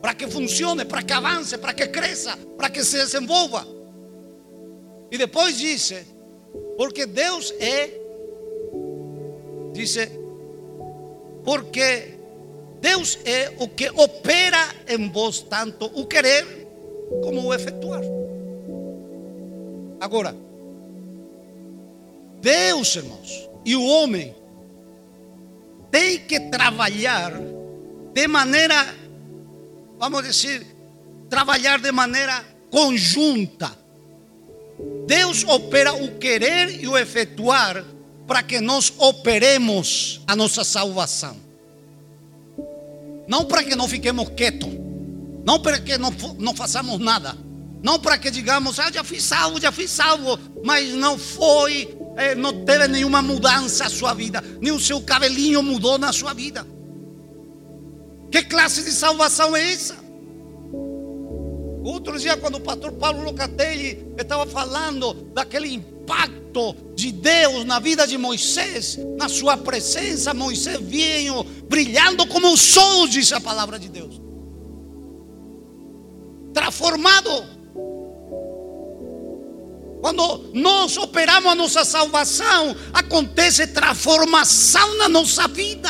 Para 0.01 0.13
que 0.13 0.27
funcione, 0.27 0.85
para 0.85 1.03
que 1.03 1.13
avance, 1.13 1.57
para 1.57 1.73
que 1.73 1.87
cresça, 1.87 2.37
para 2.57 2.69
que 2.69 2.83
se 2.83 2.97
desenvolva. 2.97 3.65
E 5.11 5.17
depois 5.17 5.57
disse, 5.57 6.05
porque 6.77 7.05
Deus 7.05 7.53
é, 7.59 7.89
disse, 9.73 10.09
porque 11.43 12.19
Deus 12.79 13.17
é 13.25 13.53
o 13.59 13.67
que 13.67 13.89
opera 13.89 14.75
em 14.87 15.09
vós 15.09 15.41
tanto 15.41 15.85
o 15.87 16.05
querer 16.05 16.45
como 17.23 17.47
o 17.47 17.53
efetuar. 17.53 18.01
Agora, 19.99 20.35
Deus, 22.41 22.95
irmãos, 22.95 23.49
e 23.65 23.75
o 23.75 23.85
homem 23.85 24.33
tem 25.91 26.19
que 26.19 26.39
trabalhar 26.49 27.33
de 28.13 28.27
maneira, 28.27 28.95
vamos 29.97 30.23
dizer, 30.23 30.65
trabalhar 31.29 31.79
de 31.79 31.91
maneira 31.91 32.43
conjunta. 32.71 33.77
Deus 35.05 35.43
opera 35.43 35.93
o 35.93 36.17
querer 36.17 36.81
e 36.81 36.87
o 36.87 36.97
efetuar 36.97 37.83
para 38.27 38.43
que 38.43 38.59
nós 38.59 38.93
operemos 38.97 40.21
a 40.27 40.35
nossa 40.35 40.63
salvação. 40.63 41.35
Não 43.27 43.45
para 43.45 43.63
que 43.63 43.75
não 43.75 43.87
fiquemos 43.87 44.29
quietos, 44.29 44.69
não 45.45 45.59
para 45.59 45.79
que 45.79 45.97
não, 45.97 46.11
não 46.37 46.55
façamos 46.55 46.99
nada, 46.99 47.35
não 47.81 47.99
para 47.99 48.17
que 48.17 48.29
digamos, 48.29 48.79
ah, 48.79 48.91
já 48.91 49.03
fui 49.03 49.19
salvo, 49.19 49.59
já 49.59 49.71
fui 49.71 49.87
salvo, 49.87 50.39
mas 50.63 50.93
não 50.93 51.17
foi 51.17 51.97
não 52.35 52.65
teve 52.65 52.87
nenhuma 52.87 53.21
mudança 53.21 53.85
na 53.85 53.89
sua 53.89 54.13
vida, 54.13 54.43
nem 54.61 54.71
o 54.71 54.79
seu 54.79 55.01
cabelinho 55.01 55.63
mudou 55.63 55.97
na 55.97 56.11
sua 56.11 56.33
vida. 56.33 56.65
Que 58.31 58.43
classe 58.43 58.83
de 58.83 58.91
salvação 58.91 59.55
é 59.55 59.73
essa? 59.73 59.95
Outro 61.83 62.19
dia, 62.19 62.37
quando 62.37 62.55
o 62.55 62.61
pastor 62.61 62.91
Paulo 62.93 63.23
Locatelli 63.23 64.13
estava 64.17 64.45
falando 64.45 65.13
daquele 65.33 65.73
impacto 65.73 66.75
de 66.93 67.11
Deus 67.11 67.65
na 67.65 67.79
vida 67.79 68.05
de 68.05 68.17
Moisés, 68.17 68.99
na 69.17 69.29
sua 69.29 69.55
presença, 69.57 70.33
Moisés 70.33 70.79
vinha 70.81 71.31
brilhando 71.67 72.27
como 72.27 72.53
o 72.53 72.57
sol, 72.57 73.07
diz 73.07 73.31
a 73.31 73.39
palavra 73.39 73.79
de 73.79 73.89
Deus. 73.89 74.21
Transformado 76.53 77.58
quando 80.01 80.51
nós 80.53 80.97
operamos 80.97 81.51
a 81.51 81.55
nossa 81.55 81.83
salvação, 81.83 82.75
acontece 82.93 83.67
transformação 83.67 84.97
na 84.97 85.09
nossa 85.09 85.47
vida. 85.47 85.89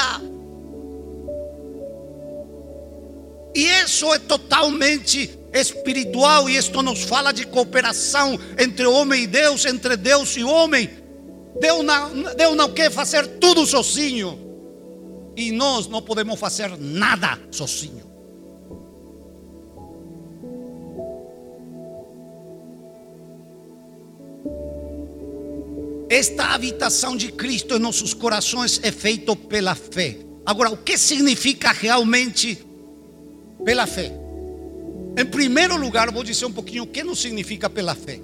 E 3.55 3.63
isso 3.83 4.11
é 4.13 4.19
totalmente 4.19 5.37
espiritual, 5.53 6.49
e 6.49 6.57
isto 6.57 6.81
nos 6.81 7.03
fala 7.03 7.31
de 7.31 7.45
cooperação 7.45 8.39
entre 8.57 8.85
homem 8.85 9.23
e 9.23 9.27
Deus, 9.27 9.65
entre 9.65 9.95
Deus 9.95 10.35
e 10.37 10.43
homem. 10.43 10.89
Deus 11.59 11.83
não, 11.83 12.35
Deus 12.35 12.55
não 12.55 12.71
quer 12.71 12.91
fazer 12.91 13.27
tudo 13.39 13.65
sozinho, 13.65 14.39
e 15.35 15.51
nós 15.51 15.87
não 15.87 16.01
podemos 16.01 16.39
fazer 16.39 16.77
nada 16.79 17.39
sozinho. 17.51 18.08
Esta 26.09 26.55
habitação 26.55 27.15
de 27.15 27.31
Cristo 27.31 27.75
em 27.75 27.79
nossos 27.79 28.13
corações 28.13 28.79
é 28.83 28.91
feita 28.91 29.35
pela 29.35 29.75
fé. 29.75 30.17
Agora, 30.45 30.71
o 30.71 30.77
que 30.77 30.97
significa 30.97 31.71
realmente 31.71 32.65
pela 33.63 33.85
fé? 33.85 34.11
Em 35.15 35.25
primeiro 35.25 35.77
lugar, 35.77 36.11
vou 36.11 36.23
dizer 36.23 36.45
um 36.45 36.51
pouquinho 36.51 36.83
o 36.83 36.87
que 36.87 37.03
não 37.03 37.13
significa 37.13 37.69
pela 37.69 37.93
fé. 37.93 38.19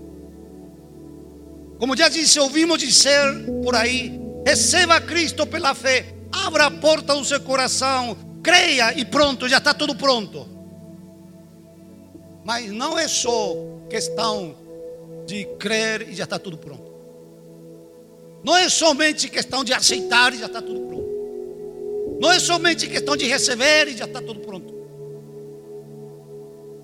Como 1.78 1.96
já 1.96 2.10
disse, 2.10 2.40
ouvimos 2.40 2.80
dizer 2.80 3.46
por 3.64 3.76
aí: 3.76 4.20
receba 4.46 5.00
Cristo 5.00 5.46
pela 5.46 5.76
fé, 5.76 6.16
abra 6.32 6.66
a 6.66 6.72
porta 6.72 7.14
do 7.14 7.24
seu 7.24 7.40
coração, 7.42 8.18
creia 8.42 8.98
e 8.98 9.06
pronto, 9.06 9.48
já 9.48 9.58
está 9.58 9.74
tudo 9.74 9.96
pronto. 9.96 10.48
Mas 12.44 12.72
não 12.72 12.98
é 12.98 13.08
só 13.08 13.56
questão 13.90 14.56
de 15.26 15.46
crer 15.60 16.08
e 16.10 16.14
já 16.14 16.24
está 16.26 16.38
tudo 16.40 16.58
pronto. 16.58 16.94
Não 18.44 18.56
é 18.56 18.70
somente 18.70 19.28
questão 19.28 19.64
de 19.64 19.74
aceitar 19.74 20.34
e 20.34 20.38
já 20.38 20.46
está 20.46 20.62
tudo 20.62 20.82
pronto. 20.82 21.06
Não 22.20 22.32
é 22.32 22.40
somente 22.40 22.88
questão 22.88 23.18
de 23.18 23.26
receber 23.26 23.88
e 23.88 23.98
já 23.98 24.06
está 24.06 24.22
tudo 24.22 24.40
pronto. 24.40 24.74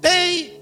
Tem 0.02 0.54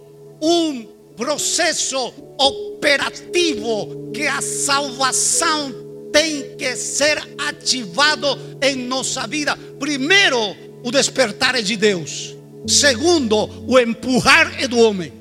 um 0.42 0.86
processo 1.16 2.14
operativo 2.38 4.12
que 4.14 4.28
a 4.28 4.42
salvação 4.42 5.74
tem 6.12 6.56
que 6.56 6.76
ser 6.76 7.18
ativado 7.38 8.28
em 8.62 8.76
nossa 8.76 9.26
vida. 9.28 9.58
Primeiro, 9.80 10.56
o 10.84 10.92
despertar 10.92 11.56
é 11.56 11.62
de 11.62 11.78
Deus. 11.78 12.36
Segundo, 12.68 13.50
o 13.68 13.80
empurrar 13.80 14.62
é 14.62 14.68
do 14.68 14.80
homem. 14.80 15.19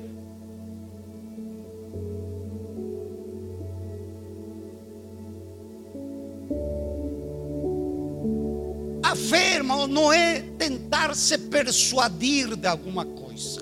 A 9.29 9.31
fé, 9.31 9.53
irmão, 9.57 9.85
não 9.85 10.11
é 10.11 10.41
tentar 10.57 11.15
se 11.15 11.37
persuadir 11.37 12.55
de 12.55 12.67
alguma 12.67 13.05
coisa. 13.05 13.61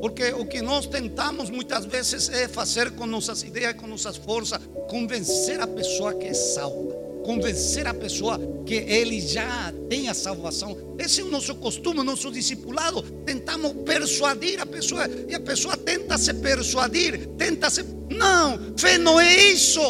Porque 0.00 0.32
o 0.32 0.44
que 0.44 0.60
nós 0.60 0.86
tentamos 0.86 1.48
muitas 1.48 1.84
vezes 1.84 2.28
é 2.28 2.48
fazer 2.48 2.90
com 2.96 3.06
nossas 3.06 3.44
ideias, 3.44 3.74
com 3.74 3.86
nossas 3.86 4.16
forças, 4.16 4.60
convencer 4.88 5.60
a 5.60 5.68
pessoa 5.68 6.14
que 6.14 6.26
é 6.26 6.34
salva, 6.34 6.94
convencer 7.24 7.86
a 7.86 7.94
pessoa 7.94 8.40
que 8.66 8.74
ele 8.74 9.20
já 9.20 9.72
tem 9.88 10.08
a 10.08 10.14
salvação. 10.14 10.76
Esse 10.98 11.20
é 11.20 11.24
o 11.24 11.30
nosso 11.30 11.54
costume, 11.54 12.02
nosso 12.02 12.32
discipulado. 12.32 13.02
Tentamos 13.24 13.72
persuadir 13.84 14.60
a 14.60 14.66
pessoa 14.66 15.08
e 15.28 15.32
a 15.32 15.38
pessoa 15.38 15.76
tenta 15.76 16.18
se 16.18 16.34
persuadir, 16.34 17.28
tenta 17.38 17.70
se. 17.70 17.84
Não, 18.10 18.76
fé 18.76 18.98
não 18.98 19.20
é 19.20 19.52
isso. 19.52 19.80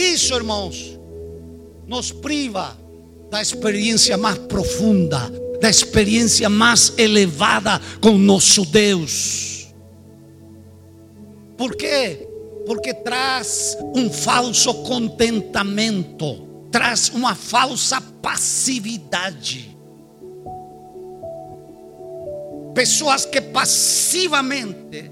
Isso, 0.00 0.32
irmãos, 0.32 0.98
nos 1.86 2.10
priva 2.10 2.74
da 3.30 3.42
experiência 3.42 4.16
mais 4.16 4.38
profunda, 4.38 5.30
da 5.60 5.68
experiência 5.68 6.48
mais 6.48 6.94
elevada 6.96 7.78
com 8.00 8.16
nosso 8.16 8.64
Deus. 8.64 9.68
Por 11.54 11.76
quê? 11.76 12.26
Porque 12.64 12.94
traz 12.94 13.76
um 13.94 14.10
falso 14.10 14.72
contentamento, 14.84 16.48
traz 16.72 17.10
uma 17.10 17.34
falsa 17.34 18.00
passividade. 18.00 19.76
Pessoas 22.74 23.26
que 23.26 23.42
passivamente 23.42 25.10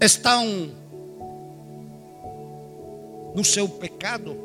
estão 0.00 0.78
no 3.34 3.44
seu 3.44 3.68
pecado, 3.68 4.36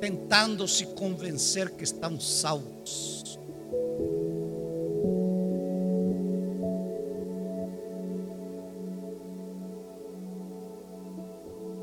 tentando 0.00 0.66
se 0.66 0.86
convencer 0.86 1.70
que 1.70 1.84
estão 1.84 2.18
salvos. 2.20 3.38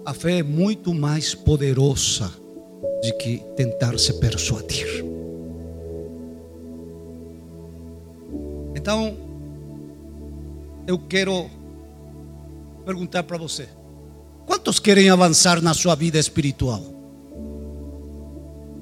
A 0.05 0.13
fé 0.13 0.39
é 0.39 0.43
muito 0.43 0.93
mais 0.93 1.33
poderosa 1.33 2.29
de 3.01 3.13
que 3.13 3.37
tentar 3.55 3.97
se 3.97 4.19
persuadir. 4.19 5.03
Então, 8.75 9.15
eu 10.85 10.99
quero 10.99 11.49
perguntar 12.85 13.23
para 13.23 13.37
você. 13.37 13.69
Quantos 14.45 14.79
querem 14.79 15.10
avançar 15.10 15.62
na 15.62 15.73
sua 15.73 15.95
vida 15.95 16.19
espiritual? 16.19 16.93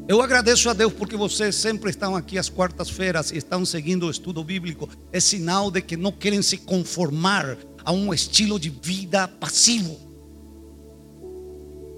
Eu 0.07 0.21
agradeço 0.21 0.69
a 0.69 0.73
Deus 0.73 0.91
porque 0.91 1.15
vocês 1.15 1.55
sempre 1.55 1.89
estão 1.89 2.15
aqui 2.15 2.37
às 2.37 2.49
quartas-feiras 2.49 3.31
e 3.31 3.37
estão 3.37 3.65
seguindo 3.65 4.07
o 4.07 4.11
estudo 4.11 4.43
bíblico. 4.43 4.89
É 5.11 5.19
sinal 5.19 5.71
de 5.71 5.81
que 5.81 5.95
não 5.95 6.11
querem 6.11 6.41
se 6.41 6.57
conformar 6.57 7.57
a 7.85 7.91
um 7.91 8.13
estilo 8.13 8.59
de 8.59 8.69
vida 8.69 9.27
passivo. 9.27 9.97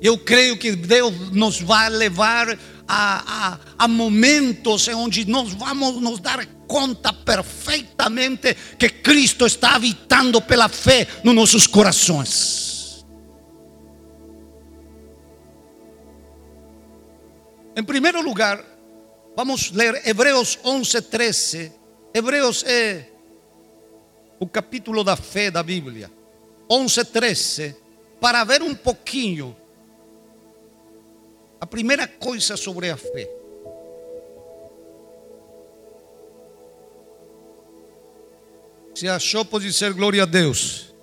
Eu 0.01 0.17
creio 0.17 0.57
que 0.57 0.75
Deus 0.75 1.31
nos 1.31 1.61
vai 1.61 1.89
levar 1.89 2.59
a, 2.87 3.53
a, 3.53 3.59
a 3.79 3.87
momentos 3.87 4.87
onde 4.89 5.25
nós 5.25 5.53
vamos 5.53 6.01
nos 6.01 6.19
dar 6.19 6.45
conta 6.67 7.13
perfeitamente 7.13 8.55
que 8.77 8.89
Cristo 8.89 9.45
está 9.45 9.75
habitando 9.75 10.41
pela 10.41 10.67
fé 10.67 11.07
nos 11.23 11.33
nossos 11.33 11.65
corações. 11.65 12.72
Em 17.75 17.83
primeiro 17.83 18.21
lugar, 18.21 18.63
vamos 19.35 19.71
ler 19.71 20.07
Hebreus 20.07 20.59
11, 20.63 21.01
13. 21.01 21.71
Hebreus 22.13 22.63
é 22.63 23.09
o 24.39 24.47
capítulo 24.47 25.03
da 25.03 25.15
fé 25.15 25.49
da 25.49 25.63
Bíblia. 25.63 26.11
11, 26.69 27.05
13. 27.05 27.75
Para 28.19 28.43
ver 28.43 28.61
um 28.61 28.75
pouquinho 28.75 29.55
a 31.59 31.65
primeira 31.65 32.07
coisa 32.07 32.55
sobre 32.57 32.89
a 32.89 32.97
fé. 32.97 33.29
Se 38.93 39.07
achou, 39.07 39.43
pode 39.43 39.65
dizer 39.65 39.93
glória 39.93 40.23
a 40.23 40.25
Deus. 40.25 40.93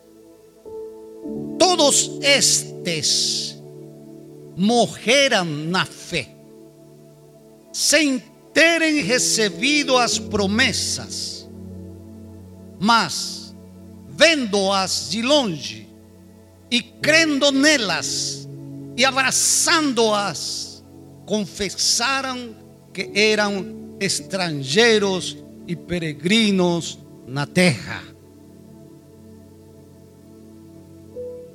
Todos 1.59 2.18
estes 2.22 3.61
morreram 4.56 5.44
na 5.44 5.85
fé, 5.85 6.28
sem 7.72 8.22
terem 8.52 9.00
recebido 9.00 9.96
as 9.96 10.18
promessas, 10.18 11.48
mas 12.78 13.54
vendo-as 14.09 15.09
de 15.11 15.22
longe 15.22 15.88
e 16.70 16.83
crendo 16.83 17.50
nelas, 17.50 18.48
e 18.96 19.04
abraçando-as, 19.04 20.85
confessaram 21.26 22.54
que 22.92 23.11
eram 23.14 23.96
estrangeiros 23.98 25.38
e 25.66 25.74
peregrinos 25.74 26.98
na 27.26 27.46
terra. 27.46 28.02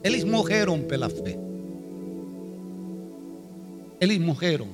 Eles 0.03 0.23
morreram 0.23 0.81
pela 0.81 1.09
fé. 1.09 1.37
Eles 3.99 4.19
morreram. 4.19 4.67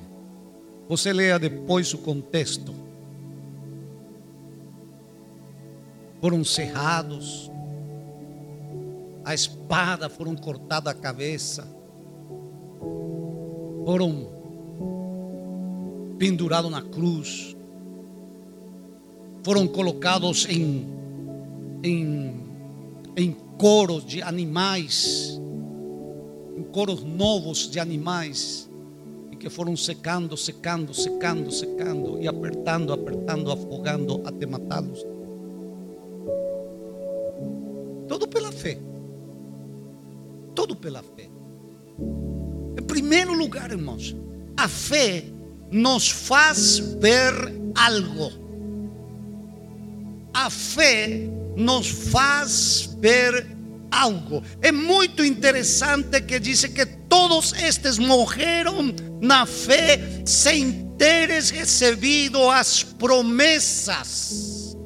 Você 0.88 1.12
leia 1.12 1.38
depois 1.38 1.92
o 1.94 1.98
contexto. 1.98 2.74
Foram 6.20 6.44
cerrados, 6.44 7.50
a 9.24 9.34
espada 9.34 10.08
foram 10.08 10.36
cortada 10.36 10.90
a 10.90 10.94
cabeça. 10.94 11.66
Foram 13.84 14.42
pendurados 16.18 16.70
na 16.70 16.80
cruz, 16.80 17.56
foram 19.42 19.66
colocados 19.66 20.46
em, 20.48 20.86
em, 21.82 22.40
em 23.16 23.32
coros 23.58 24.06
de 24.06 24.22
animais, 24.22 25.40
em 26.56 26.62
coros 26.62 27.02
novos 27.02 27.68
de 27.68 27.80
animais, 27.80 28.70
que 29.42 29.50
foram 29.50 29.76
secando, 29.76 30.36
secando, 30.36 30.94
secando, 30.94 31.50
secando, 31.50 32.22
e 32.22 32.28
apertando, 32.28 32.92
apertando, 32.92 33.50
afogando 33.50 34.22
até 34.24 34.46
matá-los. 34.46 35.04
Todo 38.06 38.28
pela 38.28 38.52
fé. 38.52 38.78
Todo 40.54 40.76
pela 40.76 41.02
fé. 41.02 41.28
Em 42.78 42.82
primeiro 42.84 43.34
lugar, 43.34 43.72
irmãos, 43.72 44.14
a 44.56 44.68
fé 44.68 45.24
nos 45.72 46.08
faz 46.08 46.78
ver 47.00 47.34
algo. 47.74 48.30
A 50.32 50.48
fé 50.50 51.28
nos 51.56 51.88
faz 51.88 52.96
ver 53.00 53.44
algo. 53.90 54.40
É 54.60 54.70
muito 54.70 55.24
interessante 55.24 56.20
que 56.22 56.38
diz 56.38 56.64
que 56.66 56.86
todos 56.86 57.52
estes 57.54 57.98
morreram 57.98 58.94
na 59.22 59.46
fé 59.46 60.00
sem 60.26 60.92
teres 60.98 61.48
recebido 61.48 62.50
as 62.50 62.82
promessas. 62.82 64.76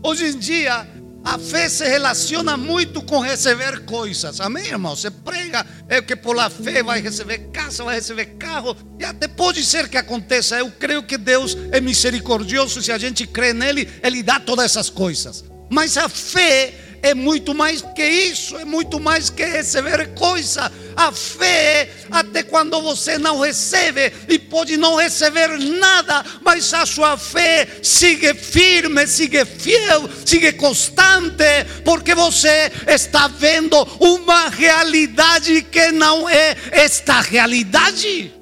Hoje 0.00 0.26
em 0.26 0.38
dia, 0.38 0.86
a 1.24 1.36
fé 1.38 1.68
se 1.68 1.84
relaciona 1.84 2.56
muito 2.56 3.02
com 3.02 3.18
receber 3.18 3.84
coisas. 3.84 4.40
Amém, 4.40 4.68
irmão? 4.68 4.94
Você 4.94 5.10
prega 5.10 5.66
é 5.88 6.00
que 6.00 6.14
pela 6.14 6.48
fé 6.48 6.80
vai 6.82 7.00
receber 7.00 7.50
casa, 7.50 7.82
vai 7.82 7.96
receber 7.96 8.26
carro. 8.36 8.76
E 8.98 9.04
até 9.04 9.26
pode 9.26 9.64
ser 9.64 9.88
que 9.88 9.96
aconteça. 9.96 10.56
Eu 10.56 10.70
creio 10.70 11.02
que 11.02 11.18
Deus 11.18 11.56
é 11.72 11.80
misericordioso. 11.80 12.80
Se 12.80 12.92
a 12.92 12.98
gente 12.98 13.26
crê 13.26 13.52
nele, 13.52 13.88
Ele 14.02 14.22
dá 14.22 14.38
todas 14.38 14.64
essas 14.66 14.88
coisas. 14.88 15.44
Mas 15.68 15.96
a 15.96 16.08
fé 16.08 16.72
é 17.02 17.14
muito 17.14 17.54
mais 17.54 17.82
que 17.82 18.02
isso, 18.04 18.56
é 18.56 18.64
muito 18.64 18.98
mais 18.98 19.30
que 19.30 19.44
receber 19.44 20.14
coisa. 20.14 20.70
A 20.96 21.12
fé, 21.12 21.88
até 22.10 22.42
quando 22.42 22.80
você 22.82 23.18
não 23.18 23.40
recebe 23.40 24.12
e 24.28 24.38
pode 24.38 24.76
não 24.76 24.96
receber 24.96 25.58
nada, 25.58 26.24
mas 26.42 26.72
a 26.74 26.84
sua 26.84 27.16
fé 27.16 27.68
sigue 27.82 28.34
firme, 28.34 29.06
sigue 29.06 29.44
fiel, 29.44 30.08
sigue 30.24 30.52
constante, 30.52 31.44
porque 31.84 32.14
você 32.14 32.70
está 32.86 33.28
vendo 33.28 33.76
uma 34.00 34.48
realidade 34.48 35.62
que 35.62 35.92
não 35.92 36.28
é 36.28 36.56
esta 36.72 37.20
realidade. 37.20 38.34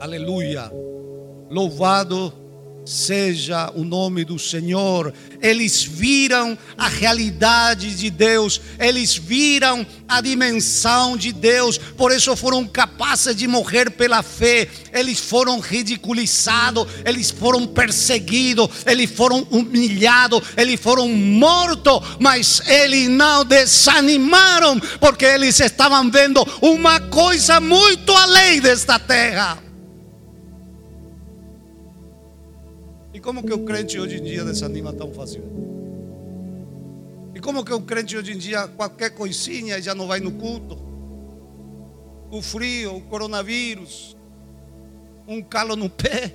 Aleluia. 0.00 0.70
Louvado 1.50 2.43
seja 2.84 3.70
o 3.74 3.84
nome 3.84 4.24
do 4.24 4.38
Senhor. 4.38 5.12
Eles 5.40 5.82
viram 5.82 6.56
a 6.76 6.88
realidade 6.88 7.94
de 7.94 8.10
Deus, 8.10 8.60
eles 8.78 9.16
viram 9.16 9.86
a 10.08 10.20
dimensão 10.20 11.16
de 11.16 11.32
Deus, 11.32 11.78
por 11.78 12.12
isso 12.12 12.34
foram 12.36 12.66
capazes 12.66 13.34
de 13.34 13.46
morrer 13.46 13.90
pela 13.90 14.22
fé. 14.22 14.68
Eles 14.92 15.18
foram 15.18 15.60
ridiculizados, 15.60 16.86
eles 17.04 17.30
foram 17.30 17.66
perseguidos, 17.66 18.68
eles 18.86 19.10
foram 19.10 19.46
humilhados, 19.50 20.42
eles 20.56 20.80
foram 20.80 21.08
mortos, 21.08 22.00
mas 22.20 22.60
eles 22.66 23.08
não 23.08 23.44
desanimaram, 23.44 24.78
porque 25.00 25.24
eles 25.24 25.58
estavam 25.60 26.10
vendo 26.10 26.46
uma 26.60 27.00
coisa 27.00 27.60
muito 27.60 28.12
além 28.12 28.60
desta 28.60 28.98
terra. 28.98 29.63
Como 33.24 33.42
que 33.42 33.54
o 33.54 33.64
crente 33.64 33.98
hoje 33.98 34.18
em 34.18 34.22
dia 34.22 34.44
desanima 34.44 34.92
tão 34.92 35.10
fácil? 35.10 35.42
E 37.34 37.40
como 37.40 37.64
que 37.64 37.72
o 37.72 37.80
crente 37.80 38.14
hoje 38.18 38.32
em 38.32 38.36
dia, 38.36 38.68
qualquer 38.68 39.14
coisinha, 39.14 39.80
já 39.80 39.94
não 39.94 40.06
vai 40.06 40.20
no 40.20 40.32
culto? 40.32 40.78
O 42.30 42.42
frio, 42.42 42.96
o 42.96 43.00
coronavírus, 43.00 44.14
um 45.26 45.42
calo 45.42 45.74
no 45.74 45.88
pé. 45.88 46.34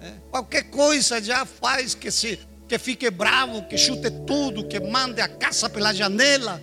É, 0.00 0.12
qualquer 0.30 0.70
coisa 0.70 1.20
já 1.20 1.44
faz 1.44 1.94
que, 1.94 2.10
se, 2.10 2.38
que 2.66 2.78
fique 2.78 3.10
bravo, 3.10 3.62
que 3.68 3.76
chute 3.76 4.10
tudo, 4.26 4.66
que 4.66 4.80
mande 4.80 5.20
a 5.20 5.28
caça 5.28 5.68
pela 5.68 5.92
janela. 5.92 6.62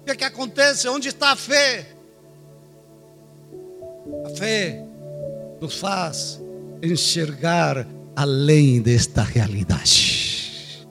O 0.00 0.04
que, 0.04 0.12
é 0.12 0.16
que 0.16 0.24
acontece? 0.24 0.88
Onde 0.88 1.08
está 1.08 1.32
a 1.32 1.36
fé? 1.36 1.88
A 4.24 4.30
fé 4.30 4.86
nos 5.60 5.76
faz 5.80 6.40
enxergar 6.82 7.86
além 8.16 8.80
desta 8.80 9.22
realidade. 9.22 10.86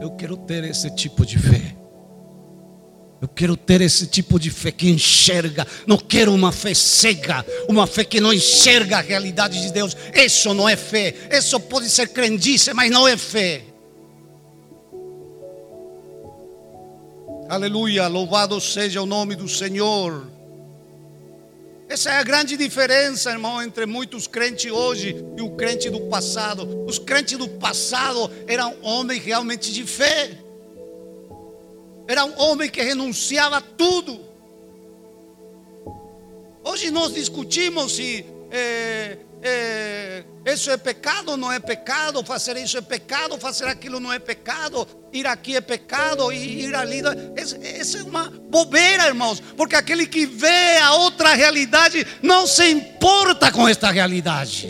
Eu 0.00 0.10
quero 0.12 0.36
ter 0.36 0.64
esse 0.64 0.90
tipo 0.90 1.24
de 1.24 1.38
fé. 1.38 1.76
Eu 3.20 3.28
quero 3.28 3.56
ter 3.56 3.80
esse 3.80 4.06
tipo 4.06 4.38
de 4.38 4.50
fé 4.50 4.70
que 4.70 4.90
enxerga. 4.90 5.66
Não 5.86 5.96
quero 5.96 6.34
uma 6.34 6.52
fé 6.52 6.74
cega, 6.74 7.44
uma 7.68 7.86
fé 7.86 8.04
que 8.04 8.20
não 8.20 8.32
enxerga 8.32 8.98
a 8.98 9.00
realidade 9.00 9.60
de 9.60 9.72
Deus. 9.72 9.96
Isso 10.14 10.52
não 10.52 10.68
é 10.68 10.76
fé. 10.76 11.14
Isso 11.32 11.58
pode 11.60 11.88
ser 11.88 12.08
crendice, 12.08 12.74
mas 12.74 12.90
não 12.90 13.08
é 13.08 13.16
fé. 13.16 13.62
Aleluia, 17.48 18.08
louvado 18.08 18.60
seja 18.60 19.00
o 19.00 19.06
nome 19.06 19.36
do 19.36 19.48
Senhor. 19.48 20.26
Essa 21.88 22.10
é 22.10 22.18
a 22.18 22.24
grande 22.24 22.56
diferença, 22.56 23.30
irmão, 23.30 23.62
entre 23.62 23.86
muitos 23.86 24.26
crentes 24.26 24.70
hoje 24.70 25.24
e 25.36 25.42
o 25.42 25.50
crente 25.50 25.88
do 25.88 26.00
passado. 26.08 26.84
Os 26.84 26.98
crentes 26.98 27.38
do 27.38 27.48
passado 27.48 28.28
eram 28.48 28.74
homens 28.82 29.22
realmente 29.22 29.72
de 29.72 29.84
fé. 29.84 30.36
Era 32.08 32.24
um 32.24 32.36
homem 32.36 32.68
que 32.68 32.82
renunciava 32.82 33.58
a 33.58 33.60
tudo. 33.60 34.18
Hoje 36.64 36.90
nós 36.90 37.14
discutimos 37.14 37.94
se 37.94 38.26
é, 38.50 39.18
eh, 39.42 40.24
isso 40.46 40.70
é 40.70 40.76
pecado, 40.76 41.36
não 41.36 41.52
é 41.52 41.58
pecado, 41.58 42.24
fazer 42.24 42.56
isso 42.56 42.78
é 42.78 42.80
pecado, 42.80 43.38
fazer 43.38 43.66
aquilo 43.66 43.98
não 43.98 44.12
é 44.12 44.18
pecado, 44.18 44.86
ir 45.12 45.26
aqui 45.26 45.56
é 45.56 45.60
pecado 45.60 46.32
ir 46.32 46.74
ali. 46.74 47.02
Essa 47.36 47.98
é 47.98 48.02
uma 48.02 48.30
bobeira, 48.30 49.06
irmãos, 49.06 49.40
porque 49.56 49.74
aquele 49.74 50.06
que 50.06 50.24
vê 50.24 50.78
a 50.78 50.94
outra 50.94 51.34
realidade 51.34 52.06
não 52.22 52.46
se 52.46 52.70
importa 52.70 53.50
com 53.50 53.68
esta 53.68 53.90
realidade. 53.90 54.68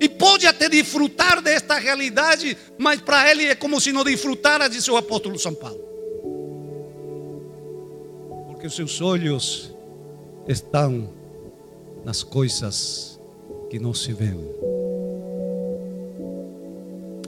E 0.00 0.08
pode 0.08 0.46
até 0.46 0.66
desfrutar 0.66 1.42
desta 1.42 1.78
realidade, 1.78 2.56
mas 2.78 3.02
para 3.02 3.30
ele 3.30 3.44
é 3.44 3.54
como 3.54 3.78
se 3.78 3.92
não 3.92 4.02
desfrutara, 4.02 4.68
disse 4.68 4.90
o 4.90 4.96
apóstolo 4.96 5.38
São 5.38 5.54
Paulo. 5.54 5.80
Porque 8.48 8.66
os 8.66 8.74
seus 8.74 9.02
olhos 9.02 9.74
estão 10.48 11.19
nas 12.04 12.22
coisas 12.22 13.20
que 13.68 13.78
não 13.78 13.94
se 13.94 14.12
veem. 14.12 14.48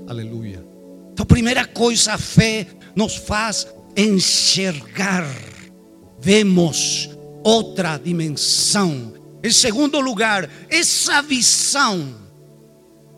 Aleluia. 0.06 0.64
Então, 1.12 1.24
primeira 1.24 1.66
coisa, 1.66 2.14
a 2.14 2.18
fé 2.18 2.66
nos 2.94 3.16
faz 3.16 3.66
enxergar. 3.96 5.26
Vemos 6.18 7.10
outra 7.44 7.98
dimensão. 7.98 9.14
Em 9.42 9.50
segundo 9.50 10.00
lugar, 10.00 10.48
essa 10.68 11.20
visão 11.22 12.22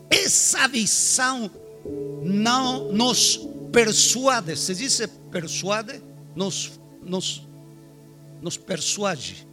essa 0.09 0.67
visão 0.67 1.49
não 2.23 2.91
nos 2.91 3.37
persuade. 3.71 4.55
Se 4.55 4.73
diz 4.73 5.01
persuade, 5.31 6.01
nos, 6.35 6.79
nos, 7.03 7.47
nos 8.41 8.57
persuade. 8.57 9.47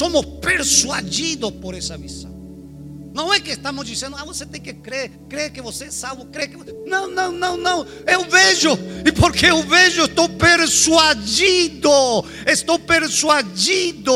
Somos 0.00 0.24
persuadidos 0.40 1.50
por 1.50 1.74
essa 1.74 1.98
visão. 1.98 2.30
Não 3.12 3.34
é 3.34 3.38
que 3.38 3.50
estamos 3.50 3.86
dizendo, 3.86 4.16
ah, 4.16 4.24
você 4.24 4.46
tem 4.46 4.58
que 4.58 4.72
crer, 4.72 5.10
crer 5.28 5.52
que 5.52 5.60
você 5.60 5.84
é 5.84 5.90
salvo, 5.90 6.24
crer 6.24 6.48
que. 6.48 6.56
Não, 6.88 7.06
não, 7.06 7.30
não, 7.30 7.58
não. 7.58 7.86
Eu 8.06 8.24
vejo, 8.24 8.70
e 9.04 9.12
porque 9.12 9.44
eu 9.44 9.62
vejo, 9.62 10.04
estou 10.04 10.26
persuadido. 10.26 11.90
Estou 12.46 12.78
persuadido. 12.78 14.10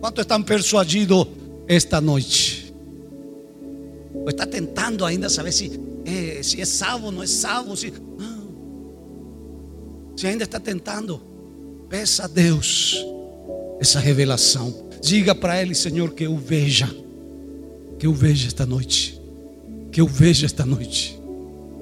Quanto 0.00 0.20
estão 0.20 0.42
persuadidos 0.42 1.28
esta 1.68 2.00
noite? 2.00 2.74
Ou 4.12 4.30
está 4.30 4.44
tentando 4.44 5.04
ainda 5.04 5.28
saber 5.28 5.52
se 5.52 5.80
é, 6.04 6.42
se 6.42 6.60
é 6.60 6.64
salvo 6.64 7.12
não 7.12 7.22
é 7.22 7.26
salvo? 7.28 7.76
Se, 7.76 7.92
não. 8.18 8.35
Se 10.16 10.26
ainda 10.26 10.44
está 10.44 10.58
tentando, 10.58 11.20
peça 11.88 12.24
a 12.24 12.26
Deus 12.26 12.96
essa 13.80 14.00
revelação. 14.00 14.88
Diga 15.02 15.34
para 15.34 15.60
Ele, 15.60 15.74
Senhor, 15.74 16.12
que 16.12 16.24
eu 16.24 16.36
veja, 16.36 16.88
que 17.98 18.06
eu 18.06 18.12
veja 18.12 18.46
esta 18.48 18.64
noite, 18.64 19.20
que 19.92 20.00
eu 20.00 20.06
veja 20.06 20.46
esta 20.46 20.64
noite, 20.64 21.20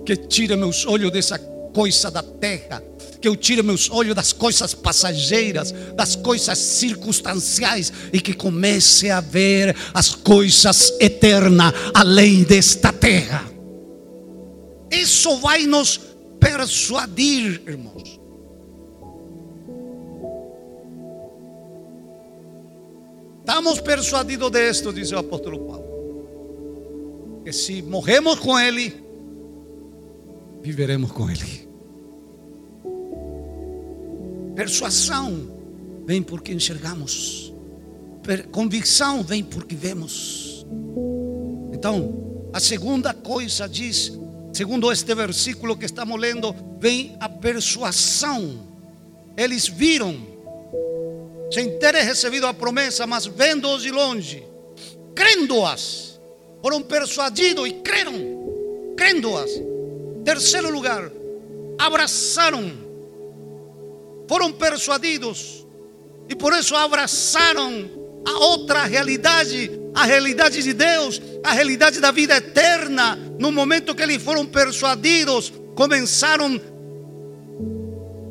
que 0.04 0.16
tire 0.16 0.56
meus 0.56 0.84
olhos 0.84 1.10
dessa 1.10 1.38
coisa 1.38 2.10
da 2.10 2.22
terra 2.22 2.82
que 3.24 3.28
eu 3.28 3.34
tire 3.34 3.62
meus 3.62 3.88
olhos 3.88 4.14
das 4.14 4.34
coisas 4.34 4.74
passageiras, 4.74 5.72
das 5.96 6.14
coisas 6.14 6.58
circunstanciais 6.58 7.90
e 8.12 8.20
que 8.20 8.34
comece 8.34 9.08
a 9.08 9.18
ver 9.18 9.74
as 9.94 10.14
coisas 10.14 10.92
eternas 11.00 11.72
além 11.94 12.42
desta 12.42 12.92
terra. 12.92 13.50
Isso 14.90 15.38
vai 15.38 15.64
nos 15.64 15.98
persuadir, 16.38 17.62
irmãos. 17.66 18.20
Estamos 23.54 23.80
persuadidos 23.80 24.50
de 24.50 24.68
esto, 24.68 24.92
diz 24.92 25.12
o 25.12 25.18
apóstolo 25.18 25.60
Paulo. 25.60 27.42
Que 27.44 27.52
se 27.52 27.82
morremos 27.82 28.40
com 28.40 28.58
Ele, 28.58 28.92
viveremos 30.60 31.12
com 31.12 31.30
Ele. 31.30 31.68
Persuasão 34.56 36.02
vem 36.04 36.20
porque 36.20 36.52
enxergamos. 36.52 37.54
Convicção 38.50 39.22
vem 39.22 39.44
porque 39.44 39.76
vemos. 39.76 40.66
Então, 41.72 42.48
a 42.52 42.58
segunda 42.58 43.14
coisa 43.14 43.68
diz, 43.68 44.18
segundo 44.52 44.90
este 44.90 45.14
versículo 45.14 45.76
que 45.76 45.84
estamos 45.86 46.20
lendo, 46.20 46.52
vem 46.80 47.16
a 47.20 47.28
persuasão. 47.28 48.66
Eles 49.36 49.68
viram, 49.68 50.33
sem 51.50 51.78
terem 51.78 52.02
recebido 52.02 52.46
a 52.46 52.54
promessa, 52.54 53.06
mas 53.06 53.26
vendo-os 53.26 53.82
de 53.82 53.90
longe, 53.90 54.44
crendo-as, 55.14 56.20
foram 56.62 56.82
persuadidos 56.82 57.68
e 57.68 57.72
creram, 57.74 58.94
crendo-as. 58.96 59.50
Terceiro 60.24 60.70
lugar, 60.70 61.10
abraçaram 61.78 62.84
foram 64.28 64.52
persuadidos 64.52 65.66
e 66.28 66.34
por 66.34 66.52
isso 66.52 66.74
abraçaram 66.74 67.90
a 68.26 68.38
outra 68.46 68.84
realidade, 68.84 69.70
a 69.94 70.04
realidade 70.04 70.62
de 70.62 70.72
Deus, 70.72 71.20
a 71.42 71.52
realidade 71.52 72.00
da 72.00 72.10
vida 72.10 72.36
eterna. 72.36 73.16
No 73.38 73.52
momento 73.52 73.94
que 73.94 74.02
eles 74.02 74.22
foram 74.22 74.46
persuadidos, 74.46 75.52
começaram 75.74 76.58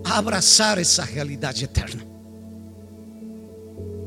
a 0.03 0.17
abraçar 0.17 0.79
essa 0.79 1.03
realidade 1.03 1.63
eterna. 1.63 2.12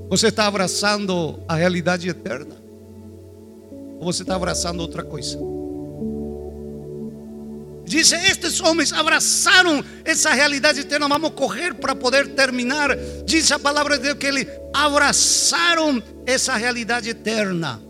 Você 0.09 0.29
está 0.29 0.47
abraçando 0.47 1.41
a 1.49 1.57
realidade 1.57 2.09
eterna? 2.09 2.57
Ou 3.99 4.05
você 4.05 4.23
está 4.23 4.37
abraçando 4.37 4.81
outra 4.81 5.03
coisa? 5.03 5.37
Diz: 7.85 8.13
estes 8.13 8.61
homens 8.61 8.93
abraçaram 8.93 9.85
essa 10.05 10.33
realidade 10.33 10.81
eterna. 10.81 11.09
Vamos 11.09 11.31
correr 11.31 11.75
para 11.75 11.95
poder 11.95 12.35
terminar. 12.35 12.97
Diz 13.25 13.51
a 13.51 13.59
palavra 13.59 13.97
de 13.97 14.05
Deus 14.05 14.19
que 14.19 14.27
eles 14.27 14.47
abraçaram 14.73 16.03
essa 16.25 16.55
realidade 16.57 17.11
eterna. 17.11 17.81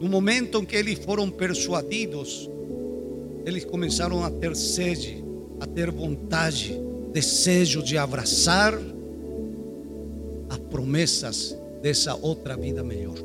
No 0.00 0.10
momento 0.10 0.58
em 0.58 0.64
que 0.66 0.76
eles 0.76 0.98
foram 0.98 1.30
persuadidos, 1.30 2.50
eles 3.44 3.64
começaram 3.64 4.24
a 4.24 4.30
ter 4.30 4.56
sede, 4.56 5.22
a 5.60 5.66
ter 5.66 5.90
vontade, 5.90 6.80
desejo 7.12 7.82
de 7.82 7.98
abraçar 7.98 8.74
as 10.48 10.58
promessas 10.70 11.56
dessa 11.82 12.14
outra 12.14 12.56
vida 12.56 12.82
melhor. 12.82 13.16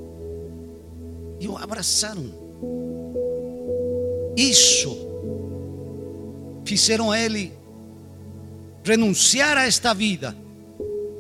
E 1.40 1.48
o 1.48 1.58
abraçaram. 1.58 2.26
Isso 4.36 5.08
fizeram 6.66 7.16
ele 7.16 7.54
renunciar 8.84 9.58
a 9.58 9.66
esta 9.66 9.94
vida 9.94 10.36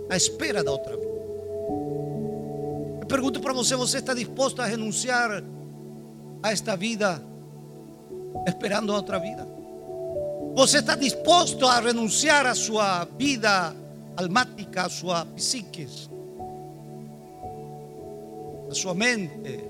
à 0.09 0.17
espera 0.17 0.63
da 0.63 0.71
outra 0.71 0.95
vida. 0.97 1.09
Eu 3.01 3.07
pergunto 3.07 3.39
para 3.39 3.53
você: 3.53 3.75
você 3.75 3.99
está 3.99 4.13
disposto 4.13 4.61
a 4.61 4.65
renunciar 4.65 5.43
a 6.43 6.51
esta 6.51 6.75
vida 6.75 7.28
esperando 8.47 8.91
a 8.91 8.95
outra 8.95 9.19
vida? 9.19 9.47
Você 10.55 10.79
está 10.79 10.95
disposto 10.95 11.65
a 11.65 11.79
renunciar 11.79 12.45
a 12.45 12.55
sua 12.55 13.05
vida 13.17 13.75
almática, 14.17 14.83
a 14.83 14.89
sua 14.89 15.25
psique, 15.25 15.87
a 18.69 18.73
sua 18.73 18.93
mente, 18.93 19.63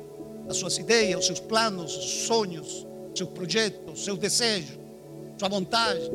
as 0.47 0.57
suas 0.57 0.77
ideias, 0.77 1.19
os 1.19 1.25
seus 1.27 1.39
planos, 1.39 1.95
os 1.95 2.03
seus 2.03 2.27
sonhos, 2.27 2.87
seus 3.13 3.29
projetos, 3.29 4.03
seus 4.03 4.17
desejos, 4.17 4.79
sua 5.37 5.49
vontade, 5.49 6.09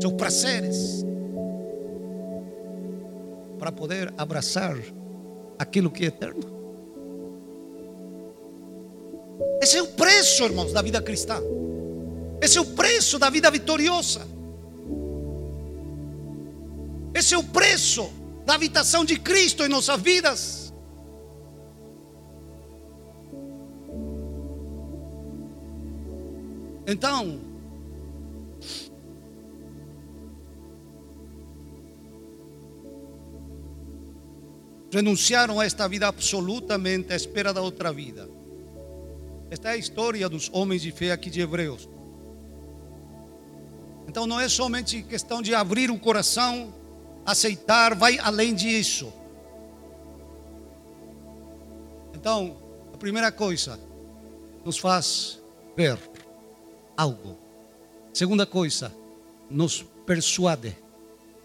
seus 0.00 0.12
prazeres, 0.14 1.04
para 3.58 3.72
poder 3.72 4.12
abraçar 4.16 4.76
aquilo 5.58 5.90
que 5.90 6.04
é 6.04 6.06
eterno. 6.06 6.59
Esse 9.62 9.76
é 9.76 9.82
o 9.82 9.88
preço, 9.88 10.44
irmãos, 10.44 10.72
da 10.72 10.82
vida 10.82 11.00
cristã. 11.02 11.40
Esse 12.40 12.58
é 12.58 12.60
o 12.60 12.66
preço 12.66 13.18
da 13.18 13.28
vida 13.28 13.50
vitoriosa. 13.50 14.26
Esse 17.14 17.34
é 17.34 17.38
o 17.38 17.44
preço 17.44 18.10
da 18.46 18.54
habitação 18.54 19.04
de 19.04 19.18
Cristo 19.18 19.64
em 19.64 19.68
nossas 19.68 20.00
vidas. 20.00 20.72
Então, 26.86 27.38
renunciaram 34.90 35.60
a 35.60 35.64
esta 35.64 35.86
vida 35.86 36.08
absolutamente 36.08 37.12
à 37.12 37.16
espera 37.16 37.52
da 37.52 37.60
outra 37.60 37.92
vida. 37.92 38.39
Esta 39.50 39.70
é 39.70 39.72
a 39.72 39.76
história 39.76 40.28
dos 40.28 40.48
homens 40.52 40.80
de 40.80 40.92
fé 40.92 41.10
aqui 41.10 41.28
de 41.28 41.40
Hebreus. 41.40 41.88
Então 44.06 44.26
não 44.26 44.40
é 44.40 44.48
somente 44.48 45.02
questão 45.02 45.42
de 45.42 45.54
abrir 45.54 45.90
o 45.90 45.98
coração, 45.98 46.72
aceitar, 47.26 47.94
vai 47.94 48.18
além 48.18 48.54
disso. 48.54 49.12
Então, 52.14 52.56
a 52.92 52.96
primeira 52.96 53.32
coisa, 53.32 53.78
nos 54.64 54.78
faz 54.78 55.40
ver 55.76 55.98
algo. 56.96 57.36
Segunda 58.12 58.46
coisa, 58.46 58.92
nos 59.48 59.82
persuade. 60.06 60.76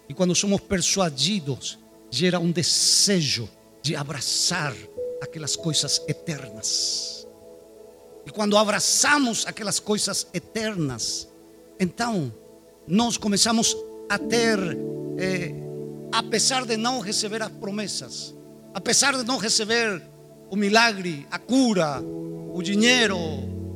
E 0.08 0.14
quando 0.14 0.34
somos 0.34 0.60
persuadidos, 0.60 1.78
gera 2.10 2.38
um 2.38 2.52
desejo 2.52 3.48
de 3.82 3.96
abraçar 3.96 4.74
aquelas 5.22 5.56
coisas 5.56 6.00
eternas. 6.06 7.25
E 8.26 8.30
quando 8.30 8.58
abraçamos 8.58 9.46
aquelas 9.46 9.78
coisas 9.78 10.26
eternas, 10.34 11.28
então 11.78 12.34
nós 12.86 13.16
começamos 13.16 13.76
a 14.08 14.18
ter, 14.18 14.58
eh, 15.16 15.54
apesar 16.10 16.66
de 16.66 16.76
não 16.76 16.98
receber 16.98 17.40
as 17.40 17.50
promessas, 17.52 18.34
apesar 18.74 19.16
de 19.16 19.22
não 19.22 19.38
receber 19.38 20.02
o 20.50 20.56
milagre, 20.56 21.24
a 21.30 21.38
cura, 21.38 22.02
o 22.52 22.60
dinheiro, 22.62 23.16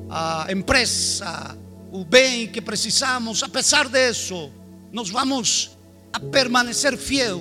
a 0.08 0.48
empresa, 0.50 1.56
o 1.92 2.04
bem 2.04 2.48
que 2.48 2.60
precisamos, 2.60 3.44
apesar 3.44 3.88
disso, 3.88 4.50
nós 4.90 5.10
vamos 5.10 5.78
a 6.12 6.18
permanecer 6.18 6.96
fiel. 6.96 7.40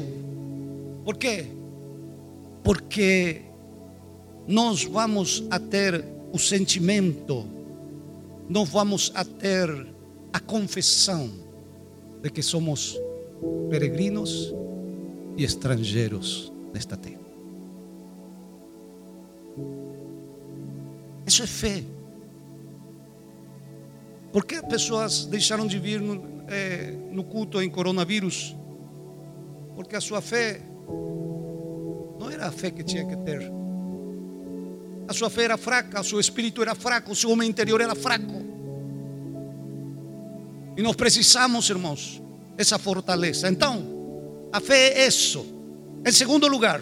Por 1.04 1.18
quê? 1.18 1.48
Porque 2.64 3.42
nós 4.48 4.84
vamos 4.84 5.44
a 5.50 5.60
ter 5.60 6.19
o 6.32 6.40
sentimento, 6.40 7.48
nós 8.48 8.70
vamos 8.70 9.12
a 9.16 9.24
ter 9.24 9.70
a 10.32 10.40
confissão 10.40 11.30
de 12.22 12.30
que 12.30 12.42
somos 12.42 13.00
peregrinos 13.70 14.54
e 15.38 15.44
estrangeiros 15.44 16.52
nesta 16.74 16.98
terra. 16.98 17.20
Isso 21.26 21.44
é 21.44 21.48
fé. 21.48 21.84
Por 24.32 24.46
que 24.46 24.62
pessoas 24.64 25.26
deixaram 25.26 25.66
de 25.66 25.80
vir 25.80 26.02
no, 26.02 26.44
é, 26.48 26.92
no 27.12 27.24
culto 27.24 27.62
em 27.62 27.70
coronavírus? 27.70 28.56
Porque 29.76 29.96
a 29.96 30.02
sua 30.02 30.22
fé 30.22 30.62
não 32.20 32.30
era 32.30 32.48
a 32.48 32.52
fé 32.52 32.70
que 32.70 32.84
tinha 32.84 33.06
que 33.06 33.16
ter. 33.18 33.59
A 35.10 35.14
sua 35.14 35.28
fé 35.28 35.46
era 35.46 35.58
fraca, 35.58 36.02
o 36.02 36.04
seu 36.04 36.20
espírito 36.20 36.62
era 36.62 36.76
fraco, 36.76 37.12
o 37.12 37.16
seu 37.16 37.32
homem 37.32 37.50
interior 37.50 37.82
era 37.82 37.96
fraco. 37.96 38.46
E 40.78 40.84
nós 40.84 40.96
precisamos, 40.96 41.68
irmãos, 41.68 42.22
essa 42.56 42.78
fortaleza. 42.78 43.50
Então, 43.50 43.84
a 44.54 44.60
fé 44.60 45.00
é 45.00 45.08
isso. 45.08 45.44
Em 46.06 46.12
segundo 46.12 46.48
lugar, 46.48 46.80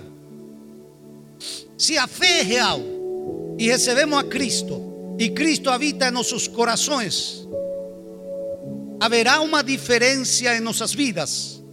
se 1.77 1.97
a 1.97 2.05
fé 2.05 2.41
é 2.41 2.43
real, 2.43 2.81
e 3.57 3.67
recebemos 3.67 4.19
a 4.19 4.23
Cristo 4.25 5.15
e 5.17 5.29
Cristo 5.29 5.69
habita 5.69 6.09
em 6.09 6.11
nossos 6.11 6.49
corações, 6.49 7.47
haverá 8.99 9.39
uma 9.39 9.63
diferença 9.63 10.53
em 10.53 10.59
nossas 10.59 10.93
vidas. 10.93 11.63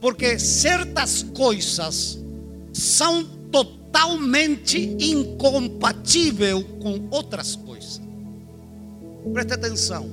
Porque 0.00 0.36
certas 0.40 1.22
coisas 1.22 2.18
são 2.72 3.41
totalmente 3.92 4.96
incompatíveis 4.98 6.64
com 6.80 7.08
outras 7.10 7.54
coisas. 7.54 8.00
Preste 9.32 9.52
atenção. 9.52 10.10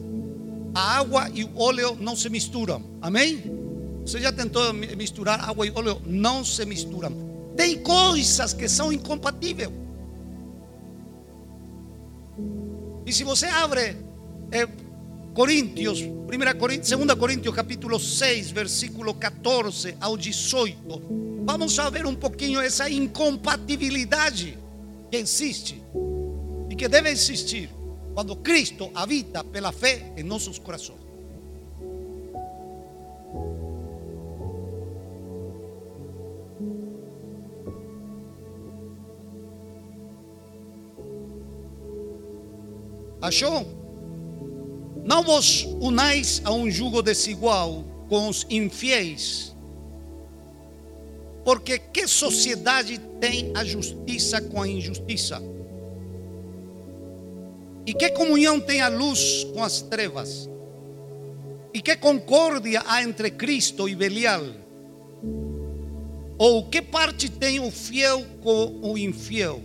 A 0.75 0.97
água 0.99 1.29
e 1.33 1.45
o 1.45 1.57
óleo 1.57 1.97
não 1.99 2.15
se 2.15 2.29
misturam. 2.29 2.83
Amém? 3.01 3.41
Você 4.05 4.19
já 4.19 4.31
tentou 4.31 4.73
misturar 4.73 5.49
água 5.49 5.65
e 5.65 5.71
óleo? 5.71 6.01
Não 6.05 6.43
se 6.43 6.65
misturam. 6.65 7.11
Tem 7.55 7.79
coisas 7.81 8.53
que 8.53 8.67
são 8.67 8.91
incompatíveis. 8.91 9.69
E 13.05 13.13
se 13.13 13.23
você 13.23 13.47
abre 13.47 13.97
eh, 14.51 14.67
Coríntios, 15.33 16.01
1 16.01 16.59
Coríntios, 16.59 16.89
2 16.89 17.19
Coríntios 17.19 17.55
capítulo 17.55 17.99
6, 17.99 18.51
versículo 18.51 19.13
14 19.13 19.95
ao 20.01 20.17
18, 20.17 21.01
vamos 21.45 21.77
ver 21.91 22.05
um 22.05 22.15
pouquinho 22.15 22.59
essa 22.59 22.89
incompatibilidade 22.89 24.57
que 25.09 25.17
existe 25.17 25.81
e 26.69 26.75
que 26.75 26.87
deve 26.87 27.09
existir 27.09 27.69
quando 28.13 28.35
Cristo 28.35 28.91
habita 28.93 29.43
pela 29.43 29.71
fé 29.71 30.11
em 30.17 30.23
nossos 30.23 30.59
corações. 30.59 30.99
Achou? 43.21 43.78
Não 45.09 45.23
vos 45.23 45.63
unais 45.81 46.39
a 46.45 46.53
um 46.53 46.69
jugo 46.69 47.01
desigual 47.01 47.83
com 48.07 48.29
os 48.29 48.45
infiéis. 48.47 49.55
Porque 51.43 51.79
que 51.79 52.07
sociedade 52.07 52.99
tem 53.19 53.51
a 53.55 53.65
justiça 53.65 54.39
com 54.39 54.61
a 54.61 54.67
injustiça? 54.67 55.41
E 57.87 57.93
que 57.95 58.11
comunhão 58.11 58.59
tem 58.59 58.81
a 58.81 58.87
luz 58.87 59.45
com 59.51 59.63
as 59.63 59.81
trevas? 59.81 60.47
E 61.73 61.81
que 61.81 61.95
concórdia 61.95 62.83
há 62.85 63.01
entre 63.01 63.31
Cristo 63.31 63.89
e 63.89 63.95
Belial? 63.95 64.45
Ou 66.37 66.69
que 66.69 66.83
parte 66.83 67.31
tem 67.31 67.59
o 67.59 67.71
fiel 67.71 68.23
com 68.43 68.79
o 68.83 68.95
infiel? 68.95 69.59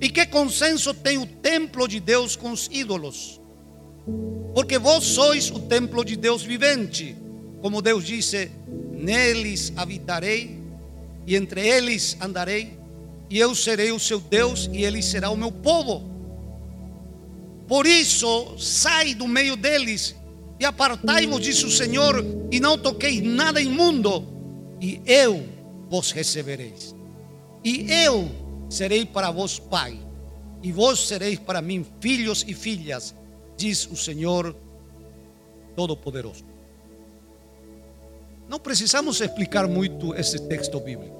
E 0.00 0.08
que 0.08 0.24
consenso 0.24 0.94
tem 0.94 1.18
o 1.18 1.26
templo 1.26 1.86
de 1.86 2.00
Deus 2.00 2.36
com 2.36 2.52
os 2.52 2.70
ídolos? 2.72 3.43
Porque 4.54 4.78
vós 4.78 5.04
sois 5.04 5.50
o 5.50 5.58
templo 5.58 6.04
de 6.04 6.16
Deus 6.16 6.42
vivente. 6.42 7.16
Como 7.60 7.82
Deus 7.82 8.04
disse: 8.04 8.50
Neles 8.92 9.72
habitarei, 9.76 10.60
e 11.26 11.34
entre 11.34 11.66
eles 11.66 12.16
andarei, 12.20 12.78
e 13.28 13.38
eu 13.38 13.54
serei 13.54 13.90
o 13.90 13.98
seu 13.98 14.20
Deus, 14.20 14.70
e 14.72 14.84
ele 14.84 15.02
será 15.02 15.30
o 15.30 15.36
meu 15.36 15.50
povo. 15.50 16.08
Por 17.66 17.86
isso, 17.86 18.56
sai 18.58 19.14
do 19.14 19.26
meio 19.26 19.56
deles 19.56 20.14
e 20.58 20.64
apartai-vos, 20.64 21.40
disse 21.40 21.66
o 21.66 21.70
Senhor, 21.70 22.24
e 22.50 22.60
não 22.60 22.78
toqueis 22.78 23.22
nada 23.22 23.60
imundo, 23.60 24.26
e 24.80 25.00
eu 25.04 25.44
vos 25.88 26.10
recebereis. 26.12 26.94
E 27.64 27.90
eu 27.90 28.30
serei 28.70 29.04
para 29.04 29.30
vós 29.30 29.58
pai, 29.58 29.98
e 30.62 30.70
vós 30.70 31.00
sereis 31.00 31.38
para 31.38 31.60
mim 31.60 31.84
filhos 32.00 32.44
e 32.46 32.54
filhas, 32.54 33.14
diz 33.64 33.86
o 33.86 33.96
Senhor 33.96 34.54
Todo-Poderoso. 35.74 36.44
Não 38.46 38.60
precisamos 38.60 39.22
explicar 39.22 39.66
muito 39.66 40.14
esse 40.14 40.38
texto 40.48 40.78
bíblico. 40.80 41.16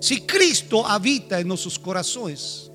Se 0.00 0.20
Cristo 0.20 0.80
habita 0.84 1.40
em 1.40 1.44
nossos 1.44 1.76
corações, 1.76 2.70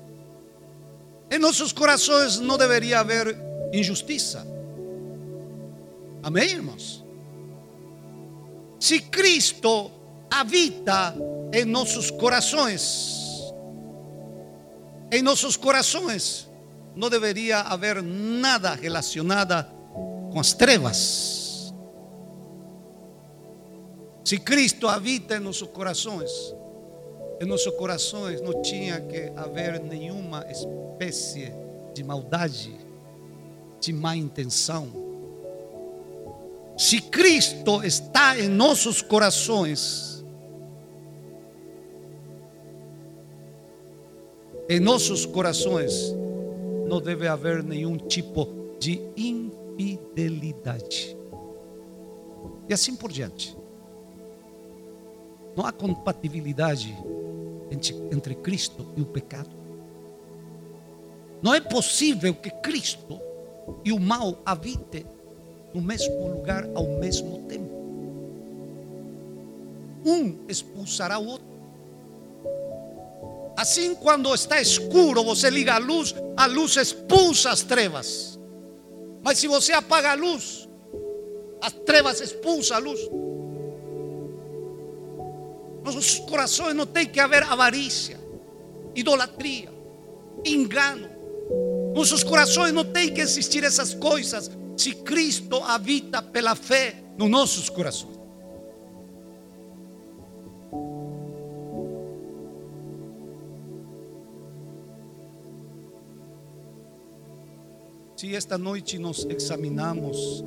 em 1.30 1.38
nossos 1.38 1.72
corações 1.72 2.38
não 2.38 2.58
deveria 2.58 3.00
haver 3.00 3.34
injustiça. 3.72 4.46
Amém, 6.22 6.50
irmãos? 6.50 7.02
Se 8.78 9.00
Cristo 9.00 9.90
habita 10.30 11.16
em 11.54 11.64
nossos 11.64 12.10
corações, 12.10 13.52
em 15.10 15.22
nossos 15.22 15.56
corações 15.56 16.47
não 16.98 17.08
deveria 17.08 17.60
haver 17.60 18.02
nada 18.02 18.74
relacionado 18.74 19.64
com 20.32 20.40
as 20.40 20.52
trevas. 20.52 21.72
Se 24.24 24.36
Cristo 24.36 24.88
habita 24.88 25.36
em 25.36 25.38
nossos 25.38 25.68
corações, 25.68 26.28
em 27.40 27.46
nossos 27.46 27.72
corações 27.76 28.40
não 28.40 28.60
tinha 28.62 29.00
que 29.00 29.30
haver 29.36 29.80
nenhuma 29.80 30.44
espécie 30.50 31.52
de 31.94 32.02
maldade, 32.02 32.76
de 33.80 33.92
má 33.92 34.16
intenção. 34.16 34.88
Se 36.76 37.00
Cristo 37.00 37.84
está 37.84 38.36
em 38.36 38.48
nossos 38.48 39.00
corações, 39.00 40.24
em 44.68 44.80
nossos 44.80 45.24
corações 45.24 46.12
não 46.88 47.00
deve 47.00 47.28
haver 47.28 47.62
nenhum 47.62 47.96
tipo 47.98 48.48
de 48.80 49.00
infidelidade. 49.16 51.16
E 52.68 52.74
assim 52.74 52.96
por 52.96 53.12
diante. 53.12 53.56
não 55.56 55.64
há 55.66 55.72
compatibilidade 55.72 56.96
entre, 57.70 57.94
entre 58.12 58.34
Cristo 58.36 58.86
e 58.96 59.00
o 59.00 59.06
pecado. 59.06 59.50
Não 61.42 61.54
é 61.54 61.60
possível 61.60 62.34
que 62.34 62.50
Cristo 62.50 63.20
e 63.84 63.92
o 63.92 64.00
mal 64.00 64.40
habitem 64.44 65.04
no 65.74 65.82
mesmo 65.82 66.28
lugar 66.28 66.68
ao 66.74 66.86
mesmo 66.98 67.42
tempo. 67.42 67.78
Um 70.06 70.38
expulsará 70.48 71.18
o 71.18 71.26
outro. 71.26 71.57
Assim, 73.58 73.92
quando 73.96 74.32
está 74.32 74.60
escuro, 74.60 75.24
você 75.24 75.50
liga 75.50 75.74
a 75.74 75.78
luz, 75.78 76.14
a 76.36 76.46
luz 76.46 76.76
expulsa 76.76 77.50
as 77.50 77.60
trevas. 77.60 78.38
Mas 79.20 79.38
se 79.38 79.48
você 79.48 79.72
apaga 79.72 80.12
a 80.12 80.14
luz, 80.14 80.68
as 81.60 81.72
trevas 81.72 82.20
expulsam 82.20 82.76
a 82.76 82.78
luz. 82.78 83.00
Nossos 85.82 86.20
corações 86.20 86.72
não 86.72 86.86
tem 86.86 87.04
que 87.04 87.18
haver 87.18 87.42
avarícia, 87.42 88.20
idolatria, 88.94 89.74
engano. 90.44 91.08
Nossos 91.96 92.22
corações 92.22 92.72
não 92.72 92.84
tem 92.84 93.12
que 93.12 93.20
existir 93.20 93.64
essas 93.64 93.92
coisas 93.92 94.52
se 94.76 94.94
Cristo 94.94 95.56
habita 95.64 96.22
pela 96.22 96.54
fé 96.54 96.94
nos 97.18 97.28
nossos 97.28 97.68
corações. 97.68 98.17
Se 108.18 108.34
esta 108.34 108.58
noite 108.58 108.98
nos 108.98 109.24
examinamos 109.30 110.44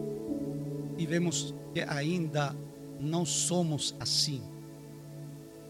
e 0.98 1.06
vemos 1.06 1.56
que 1.74 1.80
ainda 1.80 2.54
não 3.00 3.26
somos 3.26 3.96
assim, 3.98 4.42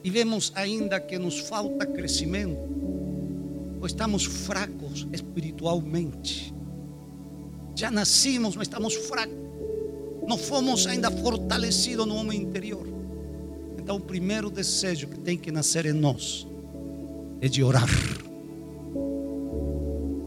e 0.03 0.09
vemos 0.09 0.51
ainda 0.55 0.99
que 0.99 1.19
nos 1.19 1.41
falta 1.41 1.85
crescimento, 1.85 2.57
ou 3.79 3.85
estamos 3.85 4.25
fracos 4.25 5.07
espiritualmente, 5.13 6.51
já 7.75 7.91
nascimos, 7.91 8.55
mas 8.55 8.67
estamos 8.67 8.95
fracos, 8.95 9.37
não 10.27 10.39
fomos 10.39 10.87
ainda 10.87 11.11
fortalecidos 11.11 12.07
no 12.07 12.15
homem 12.15 12.41
interior. 12.41 12.87
Então, 13.77 13.97
o 13.97 14.01
primeiro 14.01 14.49
desejo 14.49 15.05
que 15.07 15.19
tem 15.19 15.37
que 15.37 15.51
nascer 15.51 15.85
em 15.85 15.93
nós 15.93 16.47
é 17.41 17.47
de 17.47 17.63
orar, 17.63 17.87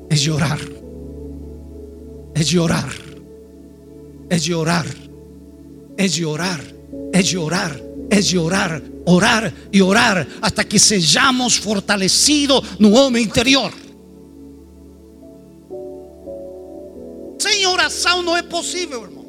é 0.08 0.14
de 0.14 0.30
orar 0.30 0.83
é 2.34 2.40
de 2.40 2.58
orar, 2.58 2.94
é 4.28 4.36
de 4.36 4.52
orar, 4.52 4.86
é 5.96 6.06
de 6.08 6.24
orar, 6.24 6.60
é 7.12 7.22
de 7.22 7.38
orar, 7.38 7.80
é 8.10 8.20
de 8.20 8.38
orar, 8.38 8.82
orar 9.06 9.54
e 9.72 9.80
orar 9.80 10.26
hasta 10.42 10.64
que 10.64 10.78
sejamos 10.78 11.56
fortalecidos 11.56 12.78
no 12.78 12.92
homem 12.94 13.22
interior. 13.24 13.72
Sem 17.38 17.66
oração 17.66 18.22
não 18.22 18.36
é 18.36 18.42
possível, 18.42 19.02
irmão. 19.02 19.24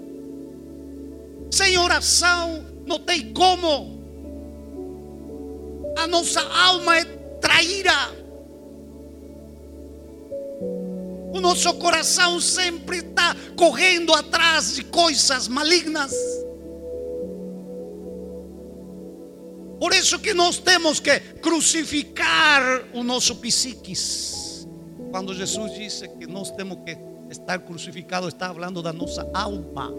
Sem 1.51 1.77
oração 1.77 2.65
não 2.85 2.99
tem 2.99 3.31
como. 3.33 3.93
A 5.97 6.07
nossa 6.07 6.41
alma 6.41 6.97
é 6.97 7.05
traíra. 7.39 8.24
O 11.35 11.41
nosso 11.41 11.73
coração 11.73 12.39
sempre 12.39 12.99
está 12.99 13.35
correndo 13.57 14.13
atrás 14.13 14.75
de 14.75 14.85
coisas 14.85 15.49
malignas. 15.49 16.13
Por 19.77 19.93
isso 19.93 20.17
que 20.19 20.33
nós 20.33 20.59
temos 20.59 21.01
que 21.01 21.19
crucificar 21.41 22.85
o 22.93 23.03
nosso 23.03 23.35
psiquis. 23.35 24.65
Quando 25.11 25.33
Jesus 25.35 25.73
disse 25.73 26.07
que 26.07 26.25
nós 26.25 26.51
temos 26.51 26.77
que 26.85 26.97
estar 27.29 27.59
crucificado, 27.59 28.29
está 28.29 28.53
falando 28.53 28.81
da 28.81 28.93
nossa 28.93 29.29
alma. 29.33 29.93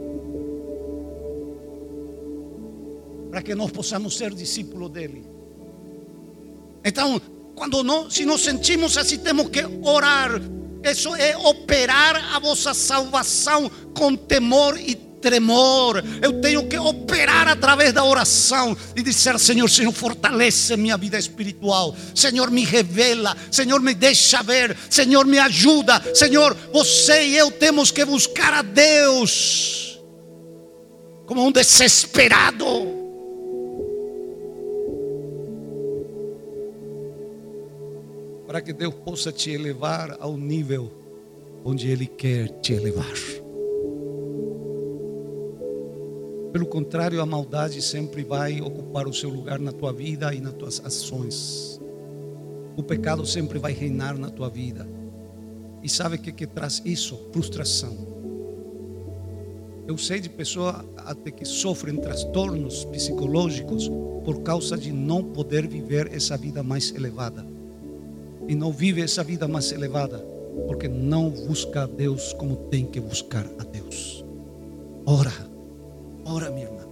Para 3.30 3.42
que 3.42 3.54
nós 3.54 3.70
possamos 3.70 4.16
ser 4.16 4.32
discípulos 4.32 4.88
dele. 4.88 5.22
Então, 6.82 7.20
quando 7.54 7.84
nós, 7.84 8.14
se 8.14 8.24
nos 8.24 8.42
sentimos 8.42 8.96
assim, 8.96 9.18
temos 9.18 9.50
que 9.50 9.60
orar 9.82 10.40
isso 10.82 11.14
é 11.16 11.36
operar 11.36 12.34
a 12.34 12.38
vossa 12.38 12.72
salvação 12.72 13.70
com 13.94 14.14
temor 14.14 14.78
e 14.78 14.94
tremor. 14.94 16.02
Eu 16.22 16.40
tenho 16.40 16.68
que 16.68 16.78
operar 16.78 17.48
através 17.48 17.92
da 17.92 18.04
oração 18.04 18.76
e 18.94 19.02
dizer: 19.02 19.38
Senhor, 19.38 19.68
Senhor, 19.68 19.92
fortalece 19.92 20.76
minha 20.76 20.96
vida 20.96 21.18
espiritual. 21.18 21.96
Senhor, 22.14 22.50
me 22.50 22.64
revela. 22.64 23.36
Senhor, 23.50 23.80
me 23.80 23.94
deixa 23.94 24.42
ver. 24.42 24.76
Senhor, 24.88 25.26
me 25.26 25.38
ajuda. 25.38 26.02
Senhor, 26.14 26.56
você 26.72 27.26
e 27.26 27.36
eu 27.36 27.50
temos 27.50 27.90
que 27.90 28.04
buscar 28.04 28.52
a 28.52 28.62
Deus 28.62 29.98
como 31.26 31.44
um 31.44 31.50
desesperado. 31.50 32.95
Para 38.56 38.64
que 38.64 38.72
Deus 38.72 38.94
possa 38.94 39.30
te 39.30 39.50
elevar 39.50 40.16
ao 40.18 40.34
nível 40.34 40.90
onde 41.62 41.90
Ele 41.90 42.06
quer 42.06 42.48
te 42.62 42.72
elevar. 42.72 43.14
Pelo 46.54 46.64
contrário, 46.64 47.20
a 47.20 47.26
maldade 47.26 47.82
sempre 47.82 48.24
vai 48.24 48.62
ocupar 48.62 49.06
o 49.06 49.12
seu 49.12 49.28
lugar 49.28 49.58
na 49.58 49.72
tua 49.72 49.92
vida 49.92 50.32
e 50.32 50.40
nas 50.40 50.54
tuas 50.54 50.80
ações. 50.82 51.78
O 52.78 52.82
pecado 52.82 53.26
sempre 53.26 53.58
vai 53.58 53.74
reinar 53.74 54.16
na 54.16 54.30
tua 54.30 54.48
vida. 54.48 54.88
E 55.82 55.88
sabe 55.90 56.16
o 56.16 56.18
que, 56.18 56.32
que 56.32 56.46
traz 56.46 56.80
isso? 56.82 57.28
Frustração. 57.34 57.94
Eu 59.86 59.98
sei 59.98 60.18
de 60.18 60.30
pessoas 60.30 60.76
até 60.96 61.30
que 61.30 61.44
sofrem 61.44 61.96
transtornos 61.96 62.86
psicológicos 62.86 63.90
por 64.24 64.40
causa 64.40 64.78
de 64.78 64.92
não 64.92 65.22
poder 65.22 65.68
viver 65.68 66.10
essa 66.10 66.38
vida 66.38 66.62
mais 66.62 66.90
elevada 66.94 67.54
e 68.48 68.54
não 68.54 68.72
vive 68.72 69.00
essa 69.00 69.22
vida 69.22 69.48
mais 69.48 69.72
elevada, 69.72 70.18
porque 70.66 70.88
não 70.88 71.30
busca 71.30 71.82
a 71.82 71.86
Deus 71.86 72.32
como 72.32 72.56
tem 72.70 72.86
que 72.86 73.00
buscar 73.00 73.46
a 73.58 73.64
Deus. 73.64 74.24
Ora, 75.04 75.32
ora, 76.24 76.50
minha 76.50 76.66
irmã, 76.66 76.84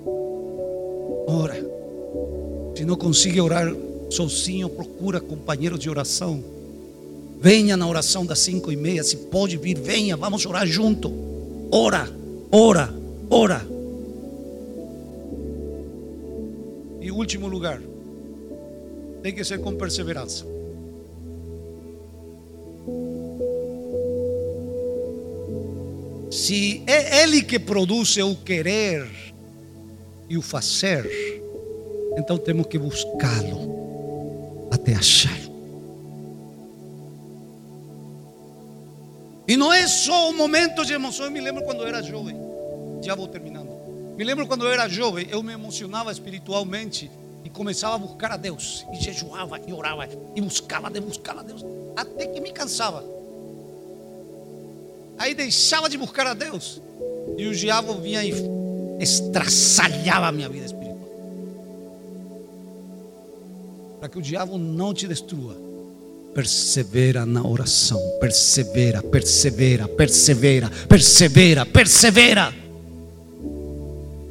ora. 1.26 1.55
Se 2.76 2.84
não 2.84 2.96
consegue 2.96 3.40
orar 3.40 3.74
sozinho, 4.11 4.68
procura 4.68 5.20
companheiros 5.20 5.78
de 5.78 5.88
oração. 5.88 6.42
Venha 7.40 7.76
na 7.76 7.86
oração 7.86 8.24
das 8.24 8.38
cinco 8.38 8.72
e 8.72 8.76
meia, 8.76 9.05
se 9.05 9.16
pode 9.16 9.57
vir, 9.57 9.78
venha, 9.78 10.16
vamos 10.16 10.46
orar 10.46 10.66
junto. 10.66 11.12
Ora, 11.70 12.09
ora, 12.50 12.92
ora. 13.30 13.66
E 17.00 17.11
último 17.11 17.46
lugar, 17.48 17.80
tem 19.22 19.34
que 19.34 19.44
ser 19.44 19.61
com 19.61 19.74
perseverança. 19.74 20.53
Se 26.35 26.82
é 26.89 27.22
Ele 27.22 27.43
que 27.43 27.61
produz 27.61 28.16
o 28.16 28.35
querer 28.35 29.09
e 30.28 30.37
o 30.37 30.43
fazer, 30.43 31.09
então 32.18 32.37
temos 32.37 32.66
que 32.66 32.76
buscá-lo 32.76 34.66
até 34.68 34.95
achá-lo. 34.95 35.55
E 39.47 39.57
não 39.57 39.72
é 39.72 39.87
só 39.87 40.30
um 40.30 40.37
momento 40.37 40.85
de 40.85 40.93
emoção. 40.93 41.26
Eu 41.26 41.30
me 41.30 41.41
lembro 41.41 41.62
quando 41.62 41.82
eu 41.82 41.87
era 41.87 42.03
jovem. 42.03 42.37
Já 43.01 43.14
vou 43.14 43.28
terminando. 43.28 43.70
Me 44.16 44.24
lembro 44.24 44.49
quando 44.49 44.64
eu 44.64 44.72
era 44.72 44.89
jovem, 44.89 45.28
eu 45.30 45.41
me 45.41 45.53
emocionava 45.53 46.11
espiritualmente 46.11 47.09
e 47.45 47.49
começava 47.49 47.95
a 47.95 47.99
buscar 47.99 48.32
a 48.32 48.37
Deus. 48.37 48.85
E 48.93 48.97
jejuava 48.97 49.61
e 49.68 49.72
orava 49.72 50.09
e 50.35 50.41
buscava, 50.41 50.91
buscava 50.91 51.41
a 51.41 51.45
Deus. 51.45 51.64
Até 51.95 52.26
que 52.26 52.41
me 52.41 52.51
cansava. 52.51 53.14
Aí 55.19 55.35
deixava 55.35 55.89
de 55.89 55.97
buscar 55.97 56.27
a 56.27 56.35
Deus. 56.35 56.81
E 57.37 57.47
o 57.47 57.55
diabo 57.55 57.95
vinha 57.95 58.23
e 58.25 58.33
estraçalhava 59.01 60.29
a 60.29 60.33
minha 60.33 60.49
vida 60.49 60.67
espiritual. 60.67 60.95
Para 64.01 64.09
que 64.09 64.19
o 64.19 64.23
diabo 64.23 64.59
não 64.59 64.93
te 64.93 65.07
destrua. 65.07 65.57
Persevera 66.35 67.25
na 67.25 67.47
oração. 67.47 68.01
Persevera, 68.21 69.03
persevera, 69.03 69.89
persevera, 69.89 70.71
persevera, 70.89 71.65
persevera. 71.65 72.55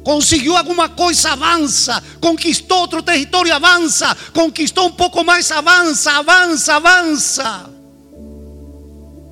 Conseguiu 0.04 0.54
alguma 0.54 0.90
coisa, 0.90 1.30
avança. 1.30 2.02
Conquistou 2.20 2.80
outro 2.80 3.02
território, 3.02 3.54
avança. 3.54 4.14
Conquistou 4.34 4.88
um 4.88 4.92
pouco 4.92 5.24
mais, 5.24 5.50
avança, 5.50 6.12
avança, 6.12 6.74
avança. 6.74 7.73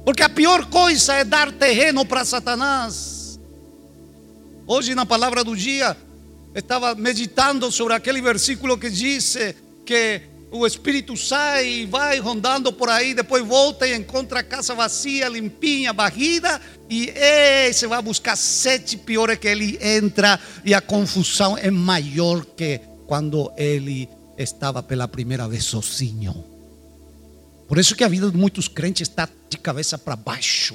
Porque 0.04 0.22
a 0.22 0.28
pior 0.28 0.66
coisa 0.66 1.14
é 1.14 1.24
dar 1.24 1.52
terreno 1.52 2.04
para 2.04 2.24
Satanás. 2.24 3.38
Hoje, 4.66 4.94
na 4.94 5.06
palavra 5.06 5.44
do 5.44 5.56
dia, 5.56 5.96
estava 6.54 6.94
meditando 6.94 7.70
sobre 7.70 7.94
aquele 7.94 8.20
versículo 8.20 8.76
que 8.76 8.90
diz 8.90 9.36
que 9.86 10.22
o 10.50 10.66
espírito 10.66 11.16
sai 11.16 11.66
e 11.66 11.86
vai 11.86 12.18
rondando 12.18 12.72
por 12.72 12.90
aí, 12.90 13.14
depois 13.14 13.44
volta 13.44 13.86
e 13.86 13.96
encontra 13.96 14.40
a 14.40 14.44
casa 14.44 14.74
vazia, 14.74 15.28
limpinha, 15.28 15.92
varrida, 15.92 16.60
e 16.90 17.08
esse 17.08 17.86
vai 17.86 18.02
buscar 18.02 18.36
sete 18.36 18.98
piores 18.98 19.38
que 19.38 19.48
ele 19.48 19.78
entra, 19.80 20.38
e 20.64 20.74
a 20.74 20.80
confusão 20.80 21.56
é 21.56 21.70
maior 21.70 22.44
que 22.44 22.80
quando 23.06 23.50
ele 23.56 24.08
estava 24.36 24.82
pela 24.82 25.08
primeira 25.08 25.48
vez 25.48 25.64
sozinho. 25.64 26.51
Por 27.72 27.78
isso 27.78 27.96
que 27.96 28.04
a 28.04 28.08
vida 28.08 28.30
de 28.30 28.36
muitos 28.36 28.68
crentes 28.68 29.08
está 29.08 29.26
de 29.48 29.56
cabeça 29.56 29.96
para 29.96 30.14
baixo, 30.14 30.74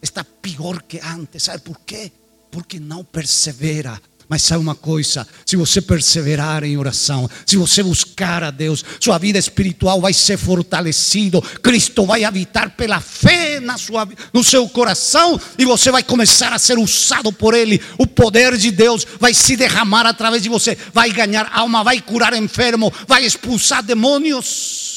está 0.00 0.24
pior 0.24 0.80
que 0.80 0.98
antes, 0.98 1.42
sabe 1.42 1.62
por 1.62 1.78
quê? 1.80 2.10
Porque 2.50 2.80
não 2.80 3.04
persevera, 3.04 4.00
mas 4.26 4.40
sabe 4.40 4.62
uma 4.62 4.74
coisa: 4.74 5.28
se 5.44 5.54
você 5.54 5.82
perseverar 5.82 6.64
em 6.64 6.78
oração, 6.78 7.28
se 7.44 7.58
você 7.58 7.82
buscar 7.82 8.42
a 8.42 8.50
Deus, 8.50 8.82
sua 8.98 9.18
vida 9.18 9.38
espiritual 9.38 10.00
vai 10.00 10.14
ser 10.14 10.38
fortalecido. 10.38 11.42
Cristo 11.42 12.06
vai 12.06 12.24
habitar 12.24 12.70
pela 12.70 13.00
fé 13.00 13.60
na 13.60 13.76
sua, 13.76 14.08
no 14.32 14.42
seu 14.42 14.66
coração 14.66 15.38
e 15.58 15.66
você 15.66 15.90
vai 15.90 16.02
começar 16.02 16.54
a 16.54 16.58
ser 16.58 16.78
usado 16.78 17.30
por 17.30 17.52
Ele. 17.52 17.82
O 17.98 18.06
poder 18.06 18.56
de 18.56 18.70
Deus 18.70 19.06
vai 19.20 19.34
se 19.34 19.58
derramar 19.58 20.06
através 20.06 20.42
de 20.42 20.48
você, 20.48 20.74
vai 20.94 21.10
ganhar 21.12 21.50
alma, 21.52 21.84
vai 21.84 22.00
curar 22.00 22.32
enfermo, 22.32 22.90
vai 23.06 23.26
expulsar 23.26 23.82
demônios. 23.82 24.90